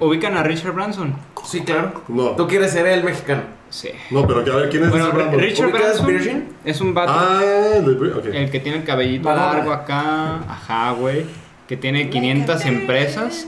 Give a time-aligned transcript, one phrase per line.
[0.00, 1.14] ¿Ubican a Richard Branson?
[1.44, 2.02] Sí, claro.
[2.08, 2.30] No.
[2.30, 3.42] Tú quieres ser el mexicano.
[3.68, 3.90] Sí.
[4.10, 5.40] No, pero que a ver, ¿quién es Bueno, ese Brandon?
[5.40, 6.48] Richard ¿Ubicas Branson Virgin?
[6.64, 7.40] es un vato, Ah,
[7.76, 8.24] el de Bri- ok.
[8.34, 11.24] el que tiene el cabellito largo acá, ajá, güey,
[11.68, 13.46] que tiene 500 empresas.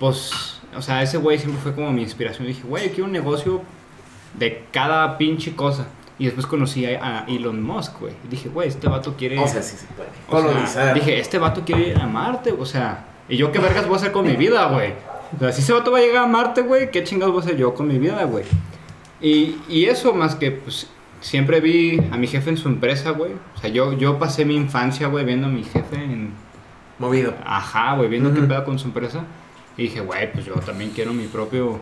[0.00, 2.46] Pues, o sea, ese güey siempre fue como mi inspiración.
[2.48, 3.62] Dije, güey, quiero un negocio
[4.34, 5.86] de cada pinche cosa.
[6.18, 8.14] Y después conocí a, a Elon Musk, güey.
[8.24, 9.38] Y dije, güey, este vato quiere...
[9.38, 10.08] O sea, sí se puede.
[10.28, 10.94] O sea, Colonizar.
[10.94, 13.96] dije, este vato quiere ir a Marte, o sea, ¿y yo qué vergas voy a
[13.98, 14.92] hacer con mi vida, güey?
[15.36, 17.44] O sea, si ese vato va a llegar a Marte, güey, ¿qué chingados voy a
[17.44, 18.44] hacer yo con mi vida, güey?
[19.20, 20.88] Y, y eso más que, pues,
[21.20, 23.32] siempre vi a mi jefe en su empresa, güey.
[23.56, 26.30] O sea, yo, yo pasé mi infancia, güey, viendo a mi jefe en...
[26.98, 27.34] Movido.
[27.44, 28.48] Ajá, güey, viendo qué Ujú.
[28.48, 29.24] pedo con su empresa.
[29.76, 31.80] Y dije, güey, pues yo también quiero mi propio,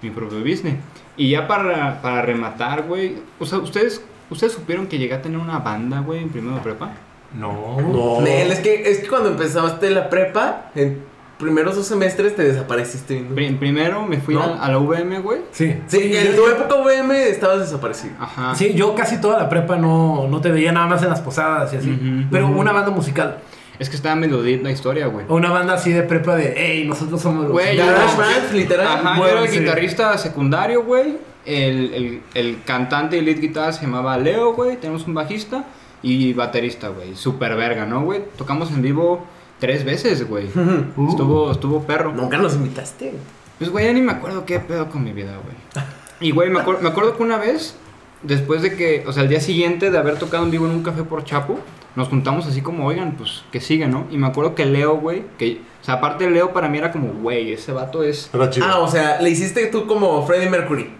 [0.00, 0.76] mi propio business.
[1.16, 5.38] Y ya para, para rematar, güey, o sea, ¿ustedes, ¿ustedes supieron que llegué a tener
[5.38, 6.92] una banda, güey, en primero de prepa?
[7.38, 7.80] No.
[7.80, 8.20] No.
[8.22, 11.02] Nel, es que, es que cuando empezaste la prepa, en
[11.42, 13.20] primeros dos semestres te desapareciste.
[13.20, 13.34] ¿no?
[13.34, 14.42] Pri- primero me fui ¿No?
[14.42, 15.40] a, a la VM, güey.
[15.52, 15.76] Sí.
[15.86, 18.14] Sí, en tu época VM estabas desaparecido.
[18.18, 18.54] Ajá.
[18.54, 21.72] Sí, yo casi toda la prepa no, no te veía nada más en las posadas
[21.74, 21.90] y así.
[21.90, 22.28] Ujú.
[22.30, 22.60] Pero Ujú.
[22.60, 23.38] una banda musical.
[23.78, 25.26] Es que estaba medio deep la historia, güey.
[25.28, 27.52] O una banda así de prepa de, hey, nosotros somos los...
[27.52, 28.86] Güey, Garage yo- Band, literal.
[28.86, 29.58] Ajá, Bueno, yo era el sí.
[29.60, 31.16] guitarrista secundario, güey.
[31.44, 34.76] El, el, el cantante y lead guitarra se llamaba Leo, güey.
[34.76, 35.64] Tenemos un bajista
[36.00, 37.16] y baterista, güey.
[37.16, 38.20] Super verga, ¿no, güey?
[38.36, 39.26] Tocamos en vivo
[39.62, 40.46] tres veces, güey.
[41.08, 42.12] Estuvo, estuvo perro.
[42.12, 43.12] Nunca nos invitaste.
[43.58, 45.84] Pues, güey, ya ni me acuerdo qué pedo con mi vida, güey.
[46.20, 47.76] Y, güey, me, acuer- me acuerdo que una vez,
[48.24, 50.82] después de que, o sea, el día siguiente de haber tocado en vivo en un
[50.82, 51.60] café por Chapo,
[51.94, 54.06] nos juntamos así como, oigan, pues, que sigue, ¿no?
[54.10, 57.12] Y me acuerdo que Leo, güey, que, o sea, aparte Leo, para mí era como,
[57.12, 58.30] güey, ese vato es...
[58.34, 58.66] Era chido.
[58.68, 60.90] Ah, o sea, le hiciste tú como Freddie Mercury.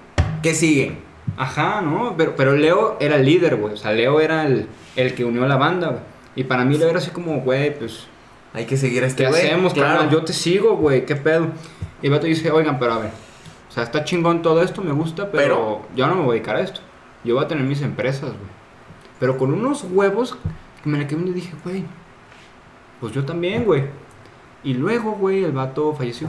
[0.40, 0.98] ¿Qué sigue?
[1.36, 2.14] Ajá, ¿no?
[2.16, 3.74] Pero, pero Leo era el líder, güey.
[3.74, 6.00] O sea, Leo era el, el que unió la banda, güey.
[6.36, 8.06] Y para mí Leo era así como, güey, pues,
[8.54, 9.46] Hay que seguir a este ¿qué güey.
[9.46, 9.94] hacemos, Claro.
[10.00, 10.10] carnal?
[10.12, 11.48] Yo te sigo, güey, ¿qué pedo?
[12.02, 13.10] Y el vato dice, oigan, pero a ver,
[13.68, 16.32] o sea, está chingón todo esto, me gusta, pero, Pero- yo no me voy a
[16.34, 16.80] dedicar a esto.
[17.24, 18.50] Yo voy a tener mis empresas, güey.
[19.20, 20.36] Pero con unos huevos
[20.82, 21.84] que me le quedé y dije, güey,
[23.00, 23.84] pues yo también, güey.
[24.64, 26.28] Y luego, güey, el vato falleció.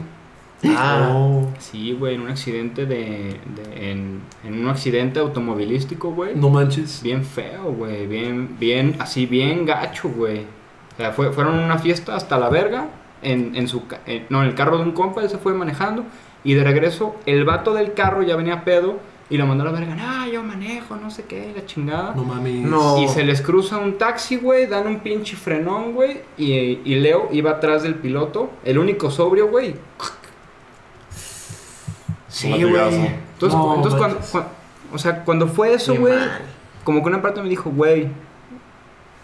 [0.66, 1.50] Ah, Oh.
[1.58, 3.38] Sí, güey, en un accidente de...
[3.54, 6.34] de- en, en un accidente automovilístico, güey.
[6.36, 7.02] No manches.
[7.02, 8.06] Bien feo, güey.
[8.06, 10.46] Bien, bien, así bien gacho, güey.
[10.94, 12.86] O sea, fue, fueron a una fiesta hasta la verga.
[13.22, 16.04] En, en su, en- no, en el carro de un compa, él se fue manejando.
[16.44, 18.98] Y de regreso, el vato del carro ya venía a pedo.
[19.30, 19.96] Y lo mandó a la verga.
[19.98, 22.12] Ah, yo manejo, no sé qué, la chingada.
[22.14, 22.56] No mames.
[22.56, 22.98] No.
[23.02, 24.66] Y se les cruza un taxi, güey.
[24.66, 26.20] Dan un pinche frenón, güey.
[26.36, 26.52] Y,
[26.84, 28.50] y Leo iba atrás del piloto.
[28.64, 29.76] El único sobrio, güey.
[32.28, 32.94] Sí, güey.
[32.94, 34.30] Entonces, No entonces cuando, manches.
[34.30, 34.48] cuan-
[34.92, 36.18] o sea, cuando fue eso, güey,
[36.84, 38.08] como que una parte me dijo, güey,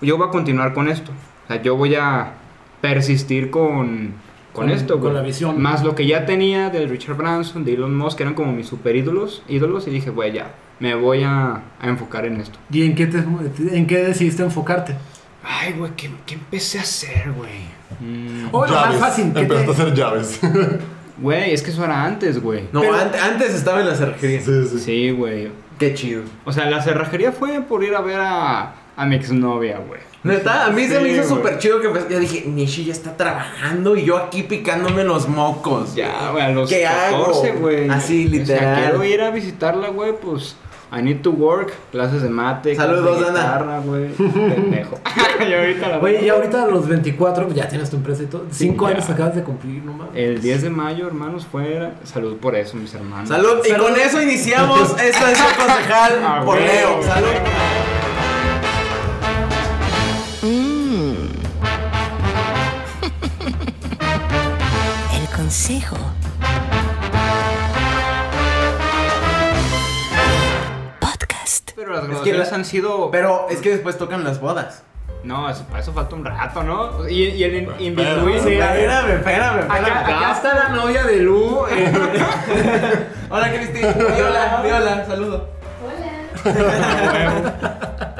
[0.01, 1.11] yo voy a continuar con esto.
[1.51, 2.35] O sea, yo voy a
[2.81, 4.13] persistir con,
[4.53, 5.61] con, Con- esto, con la visión.
[5.61, 8.67] Más lo que ya tenía de Richard Branson, de Elon Musk, que eran como mis
[8.69, 12.59] super ídolos, ídolos y dije, güey, ya, me voy a, a enfocar en esto.
[12.71, 14.95] ¿Y en qué, te, en qué decidiste enfocarte?
[15.43, 17.51] Ay, güey, ¿qué, qué empecé a hacer, güey?
[17.99, 19.33] Mm, O lo más fácil.
[19.33, 20.41] ¿qué Empezaste te- a hacer llaves.
[21.21, 22.63] Güey, es que eso era antes, güey.
[22.73, 24.41] No, Pero- ante- antes estaba en la cerrajería.
[24.41, 24.79] sí, sí.
[24.79, 25.51] Sí, güey.
[25.79, 26.23] Qué chido.
[26.47, 30.01] O sea, la cerrajería fue por ir a ver a, a mi exnovia, güey.
[30.23, 31.29] Neta, a mí se me hizo güey.
[31.29, 35.27] súper chido que empecé- yo dije, Nishi ya está trabajando y yo aquí picándome los
[35.29, 35.95] mocos.
[35.95, 37.25] Ya, güey, a los ¿Qué hago?
[37.33, 37.89] 14, güey.
[37.89, 38.81] Así, O sea, literal.
[38.83, 40.57] quiero ir a visitarla, güey, pues.
[40.93, 43.49] I need to work, clases de mate, Saludos, clases de Ana.
[43.49, 44.09] guitarra, güey.
[44.19, 44.99] Pendejo.
[45.49, 48.45] y ahorita la Oye, y ahorita a los 24, ya tienes tu empresa y todo.
[48.51, 48.97] Cinco ya.
[48.97, 50.13] años acabas de cumplir, no mames.
[50.17, 51.95] El 10 de mayo, hermanos, fuera.
[52.05, 53.29] Salud por eso, mis hermanos.
[53.29, 53.59] Salud.
[53.67, 54.91] Y con eso iniciamos.
[55.01, 56.67] Esta es el concejal Ah, por güey.
[56.67, 57.03] Leo.
[57.03, 57.29] Salud.
[65.71, 65.97] Consejo.
[71.01, 71.71] Podcast.
[71.77, 73.11] Pero las que graduaciones la- han sido.
[73.11, 74.83] Pero es que después tocan las bodas.
[75.23, 77.07] No, eso, para eso falta un rato, ¿no?
[77.09, 78.07] Y, y el in, between, ver.
[78.37, 79.71] Espérame, espérame, espérame.
[79.71, 81.67] Acá, acá está la novia de Lu.
[81.71, 81.93] eh,
[83.31, 83.81] Hola, Cristi.
[83.81, 85.49] Viola, Viola, saludo.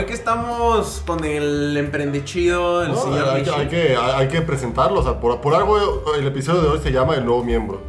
[0.00, 5.00] Hoy que estamos con el emprendechido, el No, señor hay, hay, que, hay que presentarlo.
[5.00, 7.82] O sea, por, por algo el episodio de hoy se llama El Nuevo Miembro.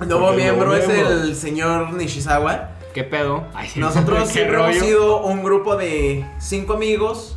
[0.00, 2.68] El nuevo Porque el miembro nuevo es miembro- el señor Nishizawa.
[2.94, 3.44] ¿Qué pedo?
[3.52, 4.80] Ay, Nosotros ¿qué siempre hemos rollo?
[4.80, 7.36] sido un grupo de cinco amigos.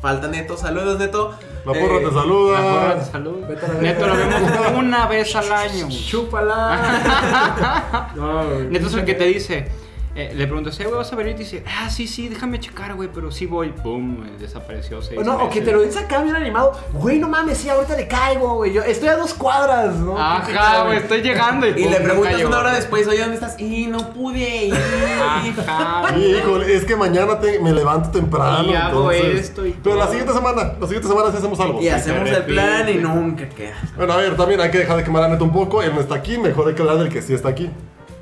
[0.00, 1.32] Falta Neto, saludos Neto.
[1.66, 2.60] La porra Eh, te saluda.
[2.60, 3.36] La porra de salud.
[3.48, 5.88] Vete a la Neto lo vemos una vez al año.
[5.88, 8.10] Chúpala.
[8.14, 8.44] No.
[8.70, 9.66] Neto es el que te dice,
[10.16, 11.34] eh, le pregunto, ¿sí, güey, vas a venir?
[11.34, 13.70] Y dice, ah, sí, sí, déjame checar, güey, pero sí voy.
[13.70, 15.02] Pum, eh, desapareció.
[15.02, 16.72] seis O no, o que te lo dice acá bien animado.
[16.92, 18.72] Güey, no mames, sí, ahorita le caigo, güey.
[18.72, 20.16] Yo estoy a dos cuadras, ¿no?
[20.18, 21.66] Ajá, güey, estoy llegando.
[21.66, 23.58] Y, Y le preguntas una hora después, oye, ¿dónde estás?
[23.60, 24.74] Y no pude ir.
[24.76, 26.16] Ajá.
[26.18, 28.70] Híjole, es que mañana te- me levanto temprano.
[28.70, 30.12] Y hago entonces- esto y Pero la todo.
[30.12, 31.80] siguiente semana, la siguiente semana sí hacemos algo.
[31.80, 33.74] Y hacemos el plan y nunca queda.
[33.96, 35.82] Bueno, a ver, también hay que dejar de quemar a Neto un poco.
[35.82, 37.70] Él no está aquí, mejor hay que hablar del que sí está aquí.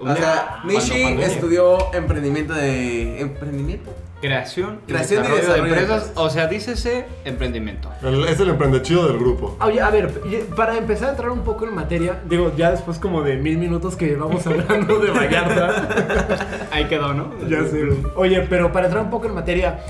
[0.02, 3.20] O sea, Nishi estudió emprendimiento de...
[3.20, 3.94] ¿Emprendimiento?
[4.20, 5.96] Creación, Creación y de desarrollo de empresas.
[6.02, 6.12] empresas.
[6.14, 7.90] O sea, dícese emprendimiento.
[8.02, 9.56] El- es el emprendechido del grupo.
[9.60, 10.12] Oye, a ver,
[10.54, 13.96] para empezar a entrar un poco en materia, digo, ya después como de mil minutos
[13.96, 17.32] que vamos hablando de Vallarta, Ahí quedó, ¿no?
[17.48, 17.82] ya sé.
[18.14, 19.80] Oye, pero para entrar un poco en materia,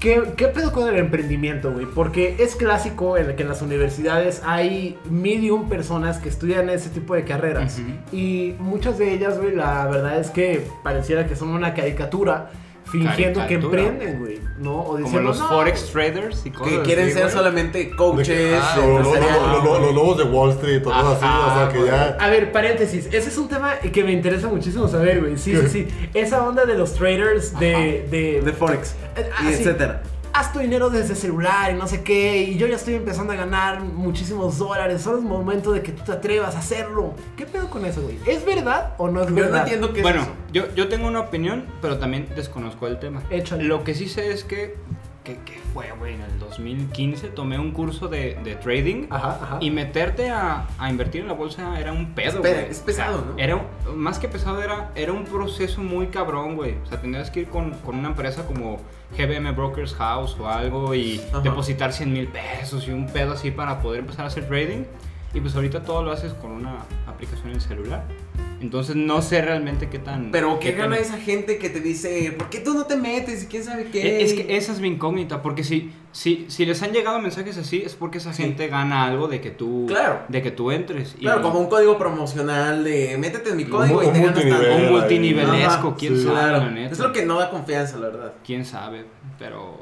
[0.00, 1.86] ¿qué, qué pedo con el emprendimiento, güey?
[1.86, 7.14] Porque es clásico en que en las universidades hay un personas que estudian ese tipo
[7.14, 7.78] de carreras.
[8.12, 12.50] Y muchas de ellas, güey, la verdad es que pareciera que son una caricatura
[13.00, 14.80] fingiendo que emprenden, güey, ¿no?
[14.80, 18.58] O Como diciendo, los "No, Forex traders y cosas Que quieren así, ser solamente coaches
[18.62, 19.42] ah, o lo- lo- empresariales.
[19.52, 21.24] lo- lo- los lobos de Wall Street o cosas así.
[21.24, 22.16] O sea, que ya.
[22.20, 23.06] A ver, paréntesis.
[23.06, 25.36] Ese es un tema que me interesa muchísimo saber, güey.
[25.36, 25.68] Sí, ¿Qué?
[25.68, 26.08] sí, sí.
[26.14, 28.06] Esa onda de los traders de.
[28.10, 28.94] de, De Forex.
[29.16, 29.46] Y ah, sí.
[29.54, 30.02] etcétera.
[30.38, 32.42] Haz tu dinero desde celular y no sé qué.
[32.42, 35.00] Y yo ya estoy empezando a ganar muchísimos dólares.
[35.00, 37.14] Solo es momento de que tú te atrevas a hacerlo.
[37.38, 38.18] ¿Qué pedo con eso, güey?
[38.26, 39.62] ¿Es verdad o no es Yo no verdad?
[39.62, 40.36] entiendo qué Bueno, es eso.
[40.52, 43.22] yo, yo tengo una opinión, pero también desconozco el tema.
[43.30, 43.64] Échale.
[43.64, 44.74] Lo que sí sé es que,
[45.26, 49.06] que, que fue, güey, en el 2015 tomé un curso de, de trading.
[49.10, 49.58] Ajá, ajá.
[49.60, 52.70] Y meterte a, a invertir en la bolsa era un pedo, Es pe- güey.
[52.70, 53.38] es pesado, O sea, ¿no?
[53.38, 56.76] Era un- más que pesado, era, era un proceso muy cabrón, güey.
[56.84, 58.78] O sea, tenías que ir con, con una empresa como
[59.18, 61.40] GBM Brokers House o algo y Ajá.
[61.40, 64.84] depositar 100 mil pesos y un pedo así para poder empezar a hacer trading.
[65.36, 68.04] Y pues ahorita todo lo haces con una aplicación en el celular.
[68.58, 70.30] Entonces no sé realmente qué tan...
[70.30, 73.42] Pero ¿qué gana esa gente que te dice, ¿por qué tú no te metes?
[73.44, 74.00] ¿Y quién sabe qué?
[74.20, 77.58] E- Es que esa es mi incógnita, porque si, si, si les han llegado mensajes
[77.58, 78.44] así, es porque esa Sí.
[78.44, 80.20] gente gana algo de que tú, Claro.
[80.28, 81.16] de que tú entres.
[81.18, 84.34] Y- Claro, como un código promocional de métete en mi código Un- y te ganas
[84.42, 84.74] tanto.
[84.74, 86.22] un multinivelesco, Ajá, quién sí.
[86.22, 86.56] sabe, Claro.
[86.64, 86.92] la neta.
[86.92, 88.32] Es lo que no da confianza, la verdad.
[88.42, 89.04] Quién sabe,
[89.38, 89.76] pero,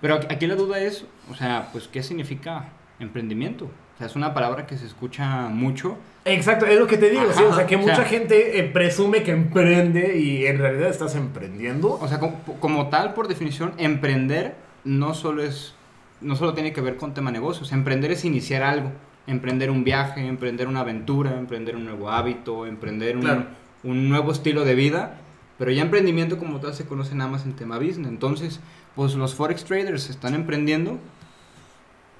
[0.00, 2.68] pero aquí la duda es, o sea, pues, ¿qué significa
[3.02, 3.66] emprendimiento?
[3.66, 5.96] O sea, es una palabra que se escucha mucho.
[6.24, 8.58] Exacto, es lo que te digo, Ajá, sí, o sea que o mucha sea- gente
[8.58, 11.98] eh, presume que emprende y en realidad estás emprendiendo.
[12.00, 14.54] O sea, como, como tal, por definición, emprender
[14.84, 15.74] no solo es,
[16.20, 17.72] no solo tiene que ver con tema negocios.
[17.72, 18.92] Emprender es iniciar algo.
[19.26, 23.46] Emprender un viaje, emprender una aventura, emprender un nuevo hábito, emprender un, Claro.
[23.84, 25.18] un nuevo estilo de vida.
[25.58, 28.08] Pero ya emprendimiento como tal se conoce nada más en tema business.
[28.08, 28.58] Entonces,
[28.96, 30.98] pues los forex traders están emprendiendo.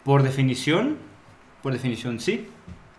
[0.05, 0.97] Por definición,
[1.63, 2.49] por definición sí.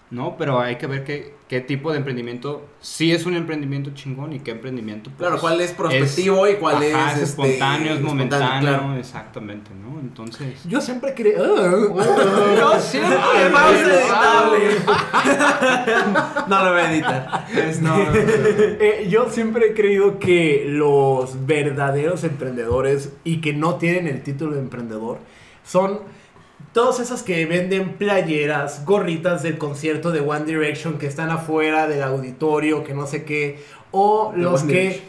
[0.10, 0.36] ¿No?
[0.38, 4.42] Pero hay que ver qué, qué tipo de emprendimiento sí es un emprendimiento chingón y
[4.42, 8.02] qué emprendimiento pues, Claro, cuál es prospectivo y cuál Ajá, es, es este, espontáneo, es
[8.02, 8.96] momentáneo, claro.
[8.96, 10.00] exactamente, ¿no?
[10.00, 10.64] Entonces.
[10.66, 11.96] Yo siempre creo...
[12.56, 13.18] Yo siempre.
[13.52, 14.76] Vamos a editarle.
[16.48, 17.46] no lo voy a editar.
[17.56, 18.12] Es- no, no, no.
[18.16, 24.54] Eh, yo siempre he creído que los verdaderos emprendedores y que no tienen el título
[24.54, 25.18] de emprendedor
[25.66, 26.02] son
[26.71, 32.01] todos esos que venden playeras, gorritas del concierto de One Direction que están afuera del
[32.04, 35.01] auditorio, que no sé qué, o los que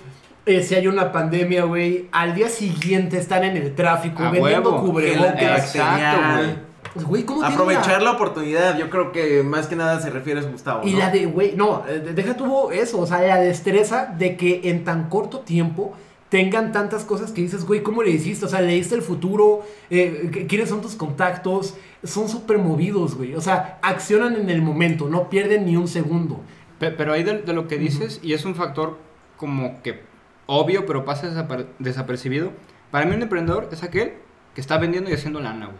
[0.47, 4.73] eh, si hay una pandemia, güey, al día siguiente están en el tráfico A vendiendo
[4.73, 4.87] huevo.
[4.87, 5.75] cubrebocas.
[5.75, 6.75] Exacto, güey.
[7.07, 10.41] Güey, ¿cómo tiene Aprovechar la- la oportunidad, yo creo que más que nada se refiere
[10.41, 10.87] a Gustavo.
[10.87, 10.99] Y ¿no?
[11.01, 14.85] la de, güey, no, eh, deja tuvo eso, o sea, la destreza de que en
[14.85, 15.95] tan corto tiempo
[16.35, 18.45] tengan tantas cosas que dices, güey, ¿cómo le hiciste?
[18.45, 21.77] O sea, leíste el futuro, eh, ¿qu- ¿quiénes son tus contactos?
[22.03, 23.37] Son súper movidos, güey.
[23.37, 26.41] O sea, accionan en el momento, no pierden ni un segundo.
[26.81, 28.99] Pe- Pero ahí de, de lo que dices, y es un factor
[29.37, 30.01] como que
[30.47, 31.47] obvio, pero pasa
[31.79, 32.51] desapercibido.
[32.91, 34.15] Para mí, un emprendedor es aquel
[34.57, 35.79] que está vendiendo y haciendo lana, güey.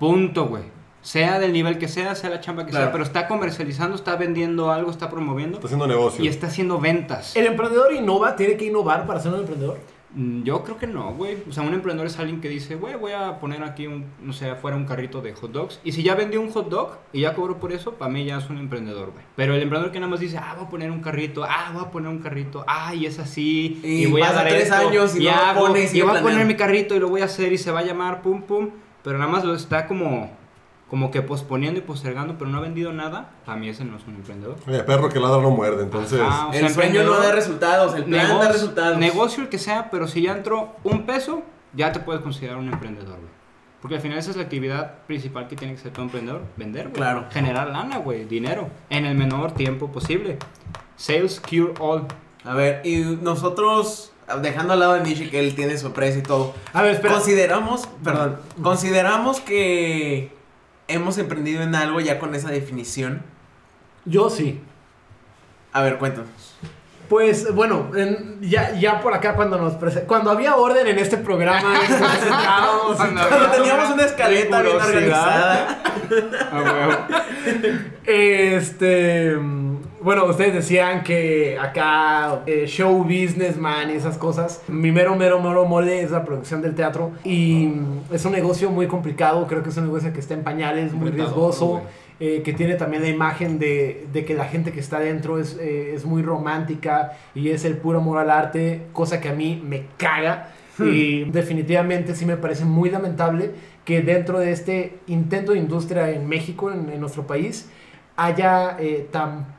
[0.00, 0.64] Punto, güey.
[1.06, 2.86] Sea del nivel que sea, sea la chamba que Claro.
[2.86, 6.24] sea, pero está comercializando, está vendiendo algo, está promoviendo Está haciendo negocio.
[6.24, 7.36] y está haciendo ventas.
[7.36, 8.34] ¿El emprendedor innova?
[8.34, 9.78] ¿Tiene que innovar para ser un emprendedor?
[10.14, 11.36] Mm, Yo creo que no, güey.
[11.48, 14.32] O sea, un emprendedor es alguien que dice, güey, voy a poner aquí un, no
[14.32, 15.78] sé, afuera un carrito de hot dogs.
[15.84, 18.38] Y si ya vendió un hot dog y ya cobró por eso, para mí ya
[18.38, 19.24] es un emprendedor, güey.
[19.36, 21.84] Pero el emprendedor que nada más dice, ah, voy a poner un carrito, ah, voy
[21.84, 23.80] a poner un carrito, ah, y es así.
[23.84, 26.02] Y voy a pasa dar tres esto, años y no lo hago, pone y y
[26.02, 28.22] voy a poner mi carrito y lo voy a hacer y se va a llamar
[28.22, 28.70] pum, pum.
[29.04, 30.30] Pero nada más lo está como,
[30.90, 33.30] como que posponiendo y postergando, pero no ha vendido nada.
[33.44, 34.56] Para mí ese no es un emprendedor.
[34.68, 36.20] Oye, perro que ladra no muerde, entonces.
[36.20, 38.98] Ajá, o sea, El sueño no da resultados, el plan da Negocio- resultados.
[38.98, 42.68] Negocio el que sea, pero si ya entró un peso, ya te puedes considerar un
[42.72, 43.36] emprendedor, güey.
[43.82, 46.84] Porque al final esa es la actividad principal que tiene que ser todo emprendedor, vender,
[46.84, 46.94] güey.
[46.94, 47.26] Claro.
[47.30, 50.38] Generar lana, güey, dinero, en el menor tiempo posible.
[50.96, 52.06] Sales cure all.
[52.44, 56.22] A ver, y nosotros dejando al lado de Nishi que él tiene su precio y
[56.22, 56.54] todo.
[56.72, 57.14] A ver, espera.
[57.14, 60.32] Consideramos, perdón, consideramos que
[60.88, 63.22] hemos emprendido en algo ya con esa definición.
[64.04, 64.60] Yo sí.
[65.72, 66.28] A ver, cuéntanos.
[67.08, 69.74] Pues bueno, en- ya, ya por acá cuando nos
[70.06, 71.74] cuando había orden en este programa,
[72.96, 75.82] Cuando Cuando teníamos una escaleta bien organizada.
[76.52, 77.08] Ah.
[78.04, 79.36] Este,
[80.06, 84.62] bueno, ustedes decían que acá eh, show business, man, y esas cosas.
[84.68, 87.72] Mi mero, mero, mero mole es la producción del teatro y
[88.12, 89.48] es un negocio muy complicado.
[89.48, 91.82] Creo que es un negocio que está en pañales, muy riesgoso.
[92.20, 95.58] eh, que tiene también la imagen de, de que la gente que está dentro es,
[95.60, 99.60] eh, es muy romántica y es el puro amor al arte, cosa que a mí
[99.66, 100.52] me caga.
[100.78, 103.50] Y definitivamente sí me parece muy lamentable
[103.84, 107.68] que dentro de este intento de industria en México, en, en nuestro país,
[108.16, 109.55] haya eh, tan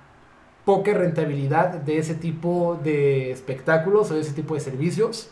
[0.67, 5.29] poca rentabilidad de ese tipo de espectáculos o de ese tipo de servicios.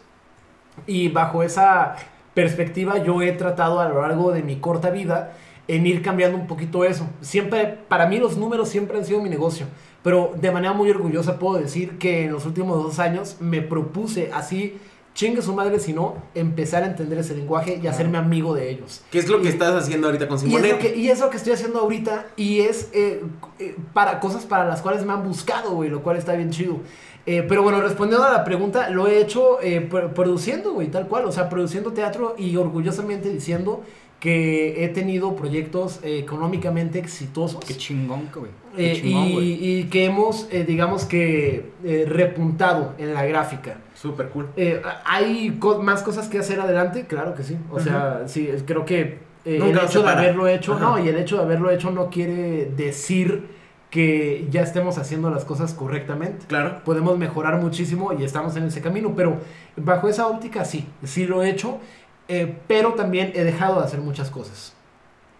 [0.87, 1.97] Y bajo esa
[2.33, 5.33] perspectiva yo he tratado a lo largo de mi corta vida
[5.67, 7.09] en ir cambiando un poquito eso.
[7.19, 9.65] Siempre, para mí los números siempre han sido mi negocio,
[10.03, 14.31] pero de manera muy orgullosa puedo decir que en los últimos dos años me propuse
[14.33, 14.77] así,
[15.15, 19.01] chingue su madre si no, empezar a entender ese lenguaje y hacerme amigo de ellos.
[19.09, 20.71] ¿Qué es lo que Y- estás haciendo ahorita con y es, Simonet?
[20.73, 22.27] lo que, y es lo que estoy haciendo ahorita.
[22.35, 23.23] Y es eh,
[23.57, 25.89] eh, para cosas para las cuales me han buscado, güey.
[25.89, 26.79] Lo cual está bien chido.
[27.25, 31.07] Eh, pero bueno, respondiendo a la pregunta, lo he hecho eh, pro- produciendo, güey, tal
[31.07, 31.25] cual.
[31.25, 33.81] O sea, produciendo teatro y orgullosamente diciendo
[34.19, 37.63] que he tenido proyectos eh, económicamente exitosos.
[37.65, 38.51] Qué chingón, güey.
[38.75, 43.77] Qué eh, chingón, y, y que hemos, eh, digamos que, eh, repuntado en la gráfica.
[44.05, 44.47] Súper cool.
[44.55, 47.07] Eh, ¿Hay co- más cosas que hacer adelante?
[47.07, 47.57] Claro que sí.
[47.71, 50.81] O sea, sí, creo que eh, el hecho de haberlo hecho, Ajá.
[50.85, 53.47] no, y el hecho de haberlo hecho no quiere decir
[53.89, 56.45] que ya estemos haciendo las cosas correctamente.
[56.47, 56.81] Claro.
[56.83, 59.37] Podemos mejorar muchísimo y estamos en ese camino, pero
[59.77, 61.79] bajo esa óptica sí, sí lo he hecho,
[62.27, 64.73] eh, pero también he dejado de hacer muchas cosas.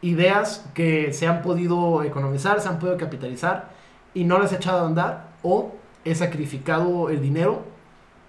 [0.02, 3.70] Ideas que se han podido economizar, se han podido capitalizar
[4.14, 5.74] y no las he echado a andar o
[6.06, 7.64] he sacrificado el dinero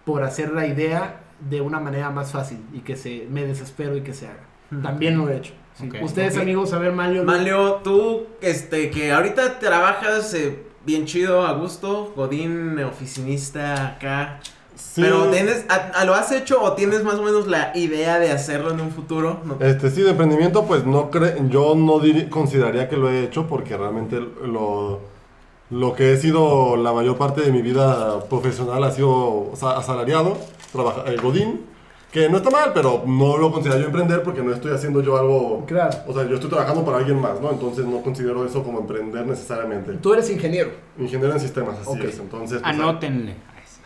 [0.06, 1.20] por hacer la idea
[1.50, 4.44] de una manera más fácil y que se me desespero y que se haga.
[4.82, 5.52] También lo he hecho.
[5.78, 5.90] sí.
[6.00, 7.24] Ustedes amigos, a ver Mario.
[7.24, 14.40] Manlio, tú, este, que ahorita trabajas eh, bien chido, a gusto, Godín, oficinista acá.
[14.76, 15.00] Sí.
[15.02, 18.30] Pero tienes, a- a- ¿lo has hecho o tienes más o menos la idea de
[18.30, 19.40] hacerlo en un futuro?
[19.44, 23.46] No- Este, sí, de emprendimiento, pues no cre yo no consideraría que lo he hecho
[23.46, 25.00] porque realmente lo,
[25.70, 30.36] lo que he sido la mayor parte de mi vida profesional ha sido sa- asalariado,
[30.72, 31.62] trabaja, eh, Godín,
[32.12, 35.18] que no está mal, pero no lo considero yo emprender porque no estoy haciendo yo
[35.18, 35.64] algo...
[35.66, 35.98] Claro.
[36.06, 37.50] O sea, yo estoy trabajando para alguien más, ¿no?
[37.50, 39.92] Entonces no considero eso como emprender necesariamente.
[39.94, 40.70] Tú eres ingeniero.
[40.98, 42.04] Ingeniero en sistemas, así Ok.
[42.04, 42.18] es.
[42.18, 43.34] Entonces, pues, Anótenle.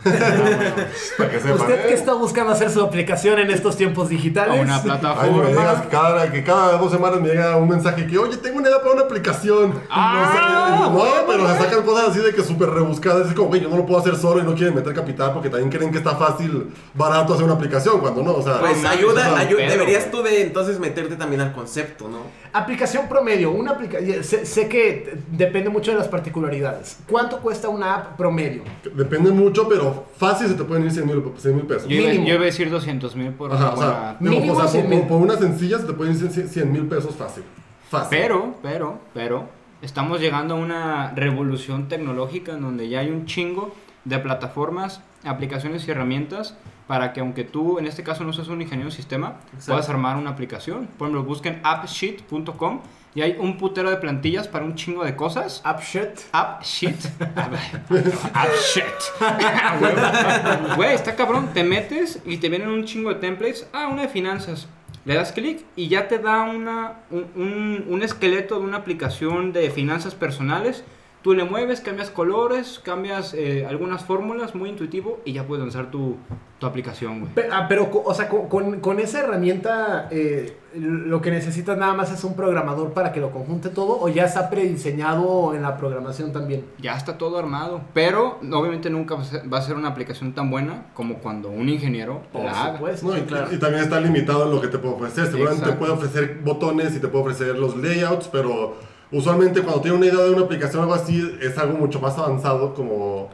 [0.03, 1.53] Para que sepan.
[1.59, 1.87] Usted ¿eh?
[1.87, 4.59] que está buscando hacer su aplicación en estos tiempos digitales.
[4.59, 5.47] A una Ay, no me plataforma.
[5.49, 8.69] digas que cada, que cada dos semanas me llega un mensaje que, oye, tengo una
[8.69, 9.73] idea para una aplicación.
[9.89, 13.27] Ah, no, sé, bueno, no, pero se sacan cosas así de que súper rebuscadas.
[13.27, 15.49] Es como, güey, yo no lo puedo hacer solo y no quieren meter capital porque
[15.49, 18.59] también creen que está fácil, barato hacer una aplicación, cuando no, o sea.
[18.59, 22.07] Pues ayuda, eso es un ayu- pedo, deberías tú de entonces meterte también al concepto,
[22.07, 22.19] ¿no?
[22.53, 23.51] Aplicación promedio.
[23.51, 26.97] Una aplica sé, sé que depende mucho de las particularidades.
[27.09, 28.63] ¿Cuánto cuesta una app promedio?
[28.93, 31.21] Depende mucho, pero fácil se te pueden ir 100 mil
[31.65, 31.87] pesos.
[31.87, 32.27] Yo iba, Mínimo.
[32.27, 34.83] yo iba a decir 200 mil por Ajá, una o sea, Mínimo o sea, 100
[34.83, 34.99] por, mil.
[35.01, 37.43] por- por una sencilla se te pueden ir 100 mil pesos fácil.
[37.89, 38.17] Fácil.
[38.19, 39.49] Pero, pero, pero,
[39.81, 43.73] estamos llegando a una revolución tecnológica en donde ya hay un chingo
[44.05, 46.55] de plataformas, aplicaciones y herramientas
[46.87, 49.71] para que aunque tú, en este caso, no seas un ingeniero de sistema, Exacto.
[49.73, 50.87] puedas armar una aplicación.
[50.97, 52.81] Por ejemplo, busquen appsheet.com
[53.13, 55.61] y hay un putero de plantillas para un chingo de cosas.
[55.63, 56.09] App shit.
[56.31, 56.95] Appsheet.
[58.33, 58.85] Appsheet.
[60.75, 61.49] Güey, está cabrón.
[61.53, 63.67] Te metes y te vienen un chingo de templates.
[63.73, 64.67] Ah, una de finanzas.
[65.05, 69.51] Le das clic y ya te da una, un, un- un esqueleto de una aplicación
[69.51, 70.83] de finanzas personales.
[71.21, 75.91] Tú le mueves, cambias colores, cambias eh, algunas fórmulas, muy intuitivo, y ya puedes lanzar
[75.91, 76.17] tu,
[76.57, 77.31] tu aplicación, güey.
[77.51, 82.11] Ah, pero, o sea, con, con- con esa herramienta, eh, lo que necesitas nada más
[82.11, 86.31] es un programador para que lo conjunte todo, o ya está prediseñado en la programación
[86.33, 86.65] también.
[86.79, 90.33] Ya está todo armado, pero obviamente nunca va a ser- va a ser una aplicación
[90.33, 92.79] tan buena como cuando un ingeniero Por la haga.
[93.03, 93.21] No, y,
[93.55, 95.27] y también está limitado en lo que te puede ofrecer.
[95.27, 98.75] Seguramente te puede ofrecer botones y te puede ofrecer los layouts, pero
[99.11, 102.17] usualmente cuando tiene una idea de una aplicación o algo así, es algo mucho más
[102.17, 103.29] avanzado como...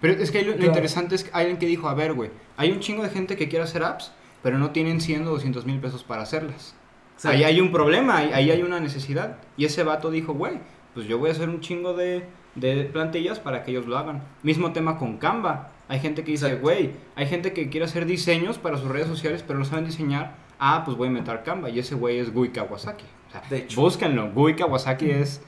[0.00, 0.66] Pero es que lo, Claro.
[0.66, 3.36] interesante es que hay alguien que dijo, a ver, güey, hay un chingo de gente
[3.36, 6.74] que quiere hacer apps, pero no tienen 100 o 200 mil pesos para hacerlas.
[7.16, 7.28] Sí.
[7.28, 9.36] Ahí hay un problema, ahí, ahí hay una necesidad.
[9.58, 10.54] Y ese vato dijo, güey,
[10.94, 14.22] pues yo voy a hacer un chingo de, de plantillas para que ellos lo hagan.
[14.42, 15.70] Mismo tema con Canva.
[15.88, 16.62] Hay gente que dice, Exacto.
[16.62, 20.34] güey, hay gente que quiere hacer diseños para sus redes sociales, pero no saben diseñar.
[20.58, 21.68] Ah, pues voy a meter Canva.
[21.68, 23.04] Y ese güey es Gui Kawasaki.
[23.30, 24.30] Sea, De búsquenlo.
[24.32, 25.40] Gui Kawasaki es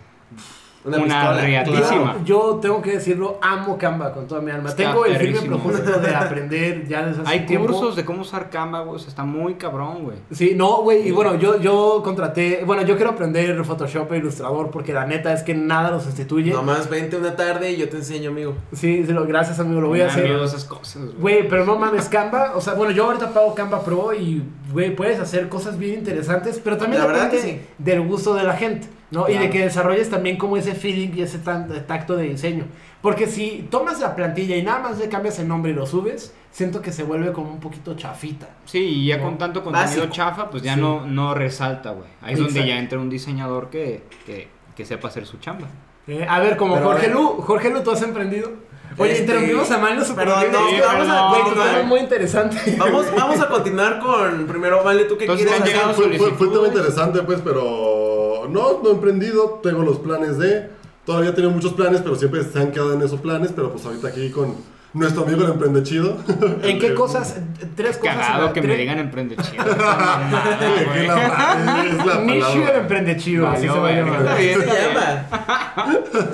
[0.84, 2.16] una, riatísima.
[2.24, 4.68] Yo tengo que decirlo, amo Canva con toda mi alma.
[4.70, 7.68] Está Tengo el firme propósito de aprender ya desde hace Hay tiempo.
[7.68, 8.96] cursos de cómo usar Canva, güey.
[8.96, 10.16] o sea, está muy cabrón, güey.
[10.32, 14.70] Sí, no, güey, y bueno, yo, yo contraté, bueno, yo quiero aprender Photoshop e Ilustrador
[14.70, 16.52] porque la neta es que nada lo sustituye.
[16.52, 18.54] Nomás vente una tarde y yo te enseño, amigo.
[18.72, 20.30] Sí, sí, lo- gracias amigo, lo voy a Me hacer.
[20.30, 21.16] esas cosas, güey.
[21.42, 24.94] Güey, pero no mames, Canva, o sea, bueno, yo ahorita pago Canva Pro y, güey,
[24.94, 27.66] puedes hacer cosas bien interesantes, pero también La verdad depende que sí.
[27.78, 29.28] del gusto de la gente, ¿no?
[29.28, 32.64] Y de que desarrolles también como ese feeling y ese tan- tacto de diseño.
[33.00, 36.34] Porque si tomas la plantilla y nada más le cambias el nombre y lo subes,
[36.50, 38.48] siento que se vuelve como un poquito chafita.
[38.64, 40.12] Sí, y ya con tanto contenido Básico.
[40.14, 40.80] chafa, pues ya Sí.
[40.80, 42.08] no, no resalta, güey.
[42.20, 45.68] Ahí es donde ya entra un diseñador que, que, que sepa hacer su chamba.
[46.08, 47.08] Eh, a ver, como Pero, Jorge.
[47.10, 48.50] Lu, Jorge Lu, ¿tú has emprendido?
[48.98, 51.12] Oye, Este, interrumpimos a Mario super perdón, no, Sí, vamos tu
[51.60, 52.56] a- tema es muy interesante.
[52.78, 54.46] Vamos, vamos a continuar con.
[54.46, 55.94] Primero, Vale, ¿tú qué Entonces, quieres hacer?
[55.94, 56.68] Fue, fue- fue un tema solicitudes.
[56.76, 58.11] interesante, pues, pero
[58.48, 60.70] no, no he emprendido, tengo los planes de...
[61.04, 64.08] Todavía tengo muchos planes, pero siempre se han quedado en esos planes, pero pues ahorita
[64.08, 64.54] aquí con
[64.94, 66.16] nuestro amigo el Emprende Chido.
[66.62, 67.36] ¿En qué cosas?
[67.76, 68.16] Tres cosas.
[68.16, 69.64] Cagado que me tres- digan emprende chido.
[72.24, 74.28] Nicho el emprende chido, así se va a llamar.
[74.28, 74.94] Así se Está bien.
[74.94, 75.26] llama.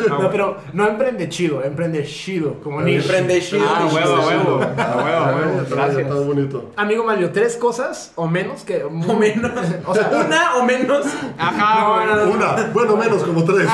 [0.18, 3.02] No, pero no emprende chido, emprende chido, como Nish.
[3.02, 3.64] Emprende chido.
[3.68, 4.60] Ah, huevo, huevo.
[4.62, 5.62] A huevo, a huevo.
[5.70, 5.98] Gracias.
[6.02, 6.72] Está bonito.
[6.76, 8.82] Amigo Mario, tres cosas o menos que.
[8.82, 9.52] O menos.
[9.86, 11.06] O sea, Una o menos.
[11.38, 12.24] Ajá.
[12.26, 13.68] Una, bueno, menos, como tres.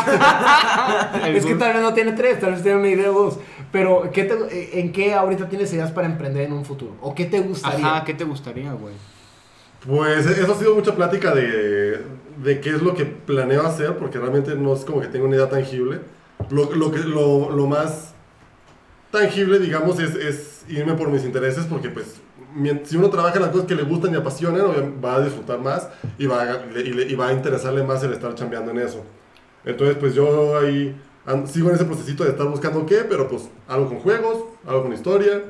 [1.28, 3.38] Es que tal vez no tiene tres, tal vez tiene una idea o dos.
[3.74, 6.92] Pero, ¿qué te- ¿en qué ahorita tienes ideas para emprender en un futuro?
[7.02, 7.84] ¿O qué te gustaría?
[7.96, 8.94] Ajá, ¿qué te gustaría, güey?
[9.84, 12.00] Pues eso ha sido mucha plática de,
[12.42, 15.34] de qué es lo que planeo hacer, porque realmente no es como que tenga una
[15.34, 15.98] idea tangible.
[16.50, 18.14] Lo, lo, que, lo, lo más
[19.10, 22.20] tangible, digamos, es, es irme por mis intereses, porque pues
[22.84, 24.62] si uno trabaja en las cosas que le gustan y apasionan,
[25.04, 28.12] va a disfrutar más y va a, y le- y va a interesarle más el
[28.12, 29.04] estar chambeando en eso.
[29.64, 30.94] Entonces, pues yo ahí
[31.46, 34.92] sigo en ese procesito de estar buscando qué, pero pues algo con juegos, algo con
[34.92, 35.42] historia,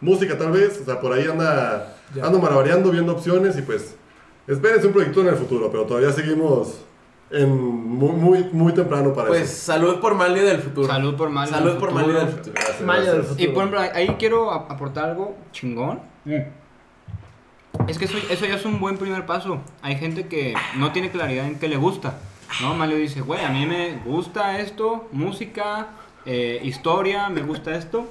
[0.00, 2.24] música tal vez, o sea, por ahí anda, Ya.
[2.26, 3.94] ando maravillando, viendo opciones y pues
[4.46, 6.80] espérense un proyecto en el futuro, pero todavía seguimos
[7.30, 9.66] en muy, muy, muy temprano para Pues eso.
[9.72, 10.86] salud por Malio del futuro.
[10.86, 12.06] Salud por Malio Salud del por futuro.
[12.06, 12.54] Malio del futuro.
[12.54, 13.26] Gracias, del gracias.
[13.26, 13.42] futuro.
[13.50, 16.00] Y por ejemplo, ahí quiero ap- aportar algo chingón.
[17.86, 19.58] Es que eso, eso ya es un buen primer paso.
[19.82, 22.14] Hay gente que no tiene claridad en qué le gusta.
[22.60, 22.74] ¿No?
[22.74, 25.88] Mario dice, güey, a mí me gusta esto, música,
[26.26, 28.06] eh, historia, me gusta esto.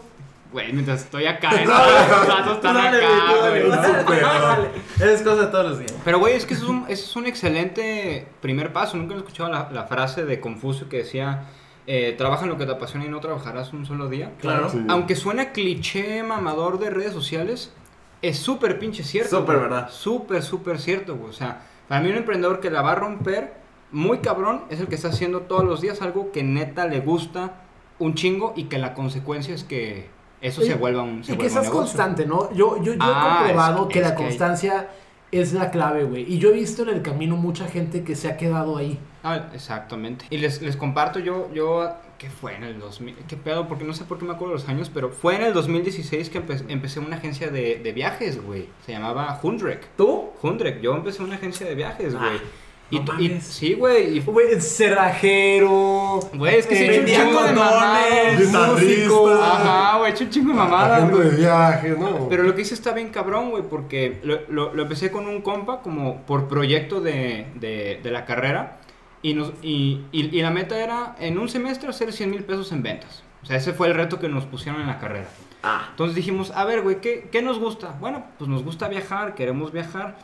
[0.51, 1.71] Güey, mientras estoy acá, ¿no?
[1.71, 3.09] los datos están Dale, acá,
[3.41, 3.69] dale, güey.
[3.69, 4.21] dale, Súper.
[4.21, 4.69] dale.
[5.13, 5.93] Es cosa de todos los días.
[6.05, 8.95] Pero, güey, es que eso es un, eso es un excelente primer paso.
[8.95, 11.43] Nunca he escuchado la, la frase de Confucio que decía,
[11.85, 14.31] eh, trabaja en lo que te apasiona y no trabajarás un solo día.
[14.39, 14.69] Claro.
[14.69, 14.81] Sí.
[14.87, 17.73] Aunque suena cliché mamador de redes sociales,
[18.21, 19.39] es súper pinche cierto.
[19.39, 19.89] Súper verdad.
[19.91, 21.29] Súper, súper cierto, güey.
[21.29, 23.53] O sea, para mí un emprendedor que la va a romper
[23.91, 27.61] muy cabrón es el que está haciendo todos los días algo que neta le gusta
[27.99, 30.07] un chingo y que la consecuencia es que
[30.41, 32.53] eso se vuelva un, se Y que seas constante, ¿no?
[32.53, 34.89] Yo, yo, yo Ah, he comprobado es- que es la que hay- constancia
[35.31, 36.31] es la clave, güey.
[36.31, 38.99] Y yo he visto en el camino mucha gente que se ha quedado ahí.
[39.23, 40.25] Ah, exactamente.
[40.29, 43.15] Y les, les comparto yo, yo, ¿qué fue en el 2000?
[43.27, 43.67] ¿Qué pedo?
[43.67, 46.41] Porque no sé por qué me acuerdo los años, pero fue en el 2016 que
[46.45, 48.69] empe- empecé una agencia de, de viajes, güey.
[48.85, 49.87] Se llamaba Hundrek.
[49.97, 50.29] ¿Tú?
[50.41, 52.37] Hundrek, yo empecé una agencia de viajes, güey.
[52.37, 52.41] Ah,
[52.89, 54.17] y, no y- sí, güey.
[54.17, 56.19] y- Güey, cerrajero.
[56.33, 58.73] Güey, es que se eh, he hecho un vendía chingo de mamadas.
[58.73, 59.29] músico.
[59.41, 62.29] Ajá, güey, he hecho un chingo de mamadas, de viaje, ¿no?
[62.29, 65.41] Pero lo que hice está bien cabrón, güey, porque lo, lo- lo empecé con un
[65.41, 68.77] compa como por proyecto de, de- de la carrera
[69.21, 72.71] y, nos, y, y- y la meta era en un semestre hacer 100 mil pesos
[72.71, 73.23] en ventas.
[73.43, 75.27] O sea, ese fue el reto que nos pusieron en la carrera.
[75.63, 75.87] Ah.
[75.91, 77.95] Entonces dijimos, a ver, güey, ¿qué, qué nos gusta?
[77.99, 80.15] Bueno, pues nos gusta viajar, queremos viajar.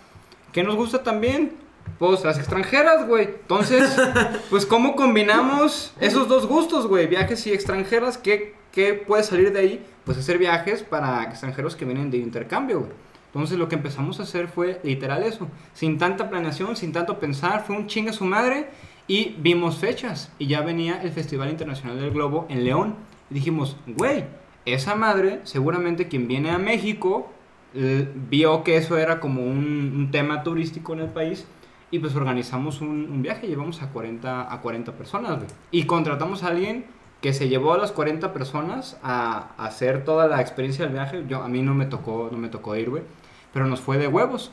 [0.52, 1.54] ¿Qué nos gusta también?
[2.00, 3.26] Pues las extranjeras, güey.
[3.26, 3.96] Entonces,
[4.50, 7.08] pues ¿cómo combinamos esos dos gustos, güey?
[7.08, 8.17] Viajes y extranjeras.
[8.17, 9.86] ¿Qué, ¿Qué puede salir de ahí?
[10.04, 12.91] Pues hacer viajes para extranjeros que vienen de intercambio, güey.
[13.34, 15.48] Entonces lo que empezamos a hacer fue literal eso.
[15.74, 18.67] Sin tanta planeación, sin tanto pensar, fue un chinga su madre
[19.08, 20.32] y vimos fechas.
[20.38, 22.96] Y ya venía el Festival Internacional del Globo en León.
[23.32, 24.26] Y dijimos, güey,
[24.65, 27.32] esa madre, seguramente quien viene a México,
[27.74, 31.48] eh, vio que eso era como un, un tema turístico en el país.
[31.93, 35.47] Y pues organizamos un, un viaje, llevamos a 40, a 40 personas, güey.
[35.71, 36.86] Y contratamos a alguien
[37.21, 41.23] que se llevó a las 40 personas a, a hacer toda la experiencia del viaje.
[41.29, 43.03] Yo, a mí no me tocó, no me tocó ir, güey.
[43.53, 44.51] Pero nos fue de huevos.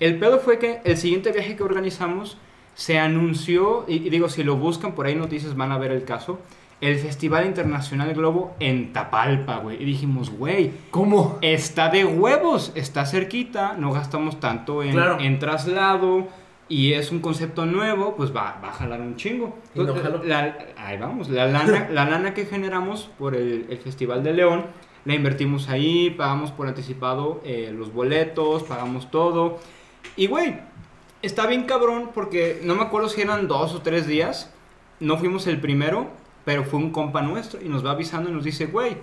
[0.00, 2.36] El pedo fue que el siguiente viaje que organizamos
[2.74, 6.04] se anunció, y, y digo, si lo buscan por ahí noticias van a ver el
[6.04, 6.38] caso.
[6.82, 9.80] el Festival Internacional Globo en Tapalpa, güey.
[9.80, 11.38] Y dijimos, güey, ¿Cómo?
[11.40, 15.18] está de huevos, está cerquita, no gastamos tanto en, Claro.
[15.20, 16.26] en traslado
[16.72, 19.58] y es un concepto nuevo, pues va, va a jalar un chingo.
[19.74, 20.24] No Entonces, jaló.
[20.24, 24.64] la- ahí vamos, la lana, la lana que generamos por el, el Festival de León,
[25.04, 29.58] la invertimos ahí, pagamos por anticipado eh, los boletos, pagamos todo.
[30.16, 30.60] Y güey,
[31.20, 34.50] está bien cabrón porque no me acuerdo si eran dos o tres días,
[35.00, 36.08] no fuimos el primero,
[36.44, 38.96] pero fue un compa nuestro y nos va avisando y nos dice, güey,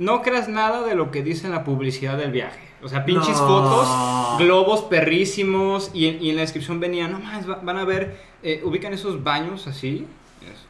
[0.00, 2.58] no creas nada de lo que dice en la publicidad del viaje.
[2.82, 3.46] O sea, pinches No.
[3.46, 8.16] fotos, globos perrísimos y, en- y en la descripción venía, no más, van a ver,
[8.42, 10.06] eh, ubican esos baños así,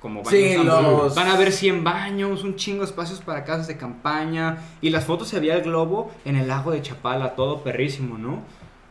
[0.02, 3.68] como baños Sí, los- Van a ver 100 baños, un chingo de espacios para casas
[3.68, 4.58] de campaña.
[4.80, 8.42] Y las fotos se veía el globo en el lago de Chapala, todo perrísimo, ¿no?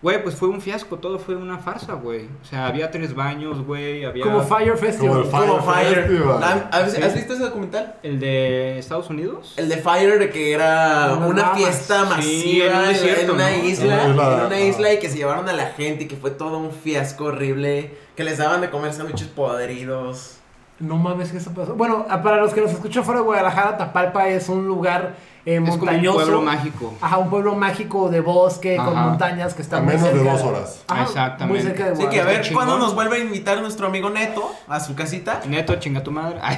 [0.01, 2.25] Güey, pues fue un fiasco, todo fue una farsa, güey.
[2.41, 4.23] O sea, había tres baños, güey, había...
[4.23, 5.23] Como Fire Festival.
[5.23, 6.03] Como Fire Como Fire.
[6.07, 6.39] Festival.
[6.39, 7.95] ¿La- ¿Has, visto ese documental?
[8.01, 9.55] ¿El de Estados Unidos?
[9.57, 13.49] El de Fire, que era una fiesta Sí, masiva en un en, desierto, en una
[13.49, 13.63] ¿no?
[13.65, 14.03] isla.
[14.05, 14.59] En una isla, En una ajá.
[14.61, 17.97] isla y que se llevaron a la gente y que fue todo un fiasco horrible.
[18.15, 20.37] Que les daban de comer sándwiches podridos.
[20.79, 21.75] No mames, que eso pasó.
[21.75, 25.15] Bueno, ah, para los que nos escuchan fuera de Guadalajara, Tapalpa es un lugar
[25.49, 26.17] eh, es como un montañoso.
[26.17, 26.93] pueblo mágico.
[27.01, 30.41] Ajá, un pueblo mágico de bosque con montañas que está A muy menos de dos
[30.41, 30.83] horas.
[30.87, 31.45] Ajá, Exactamente.
[31.47, 34.51] Muy cerca de Así que a ver cuándo nos vuelve a invitar nuestro amigo Neto
[34.67, 35.41] a su casita.
[35.47, 36.39] Neto, chinga tu madre.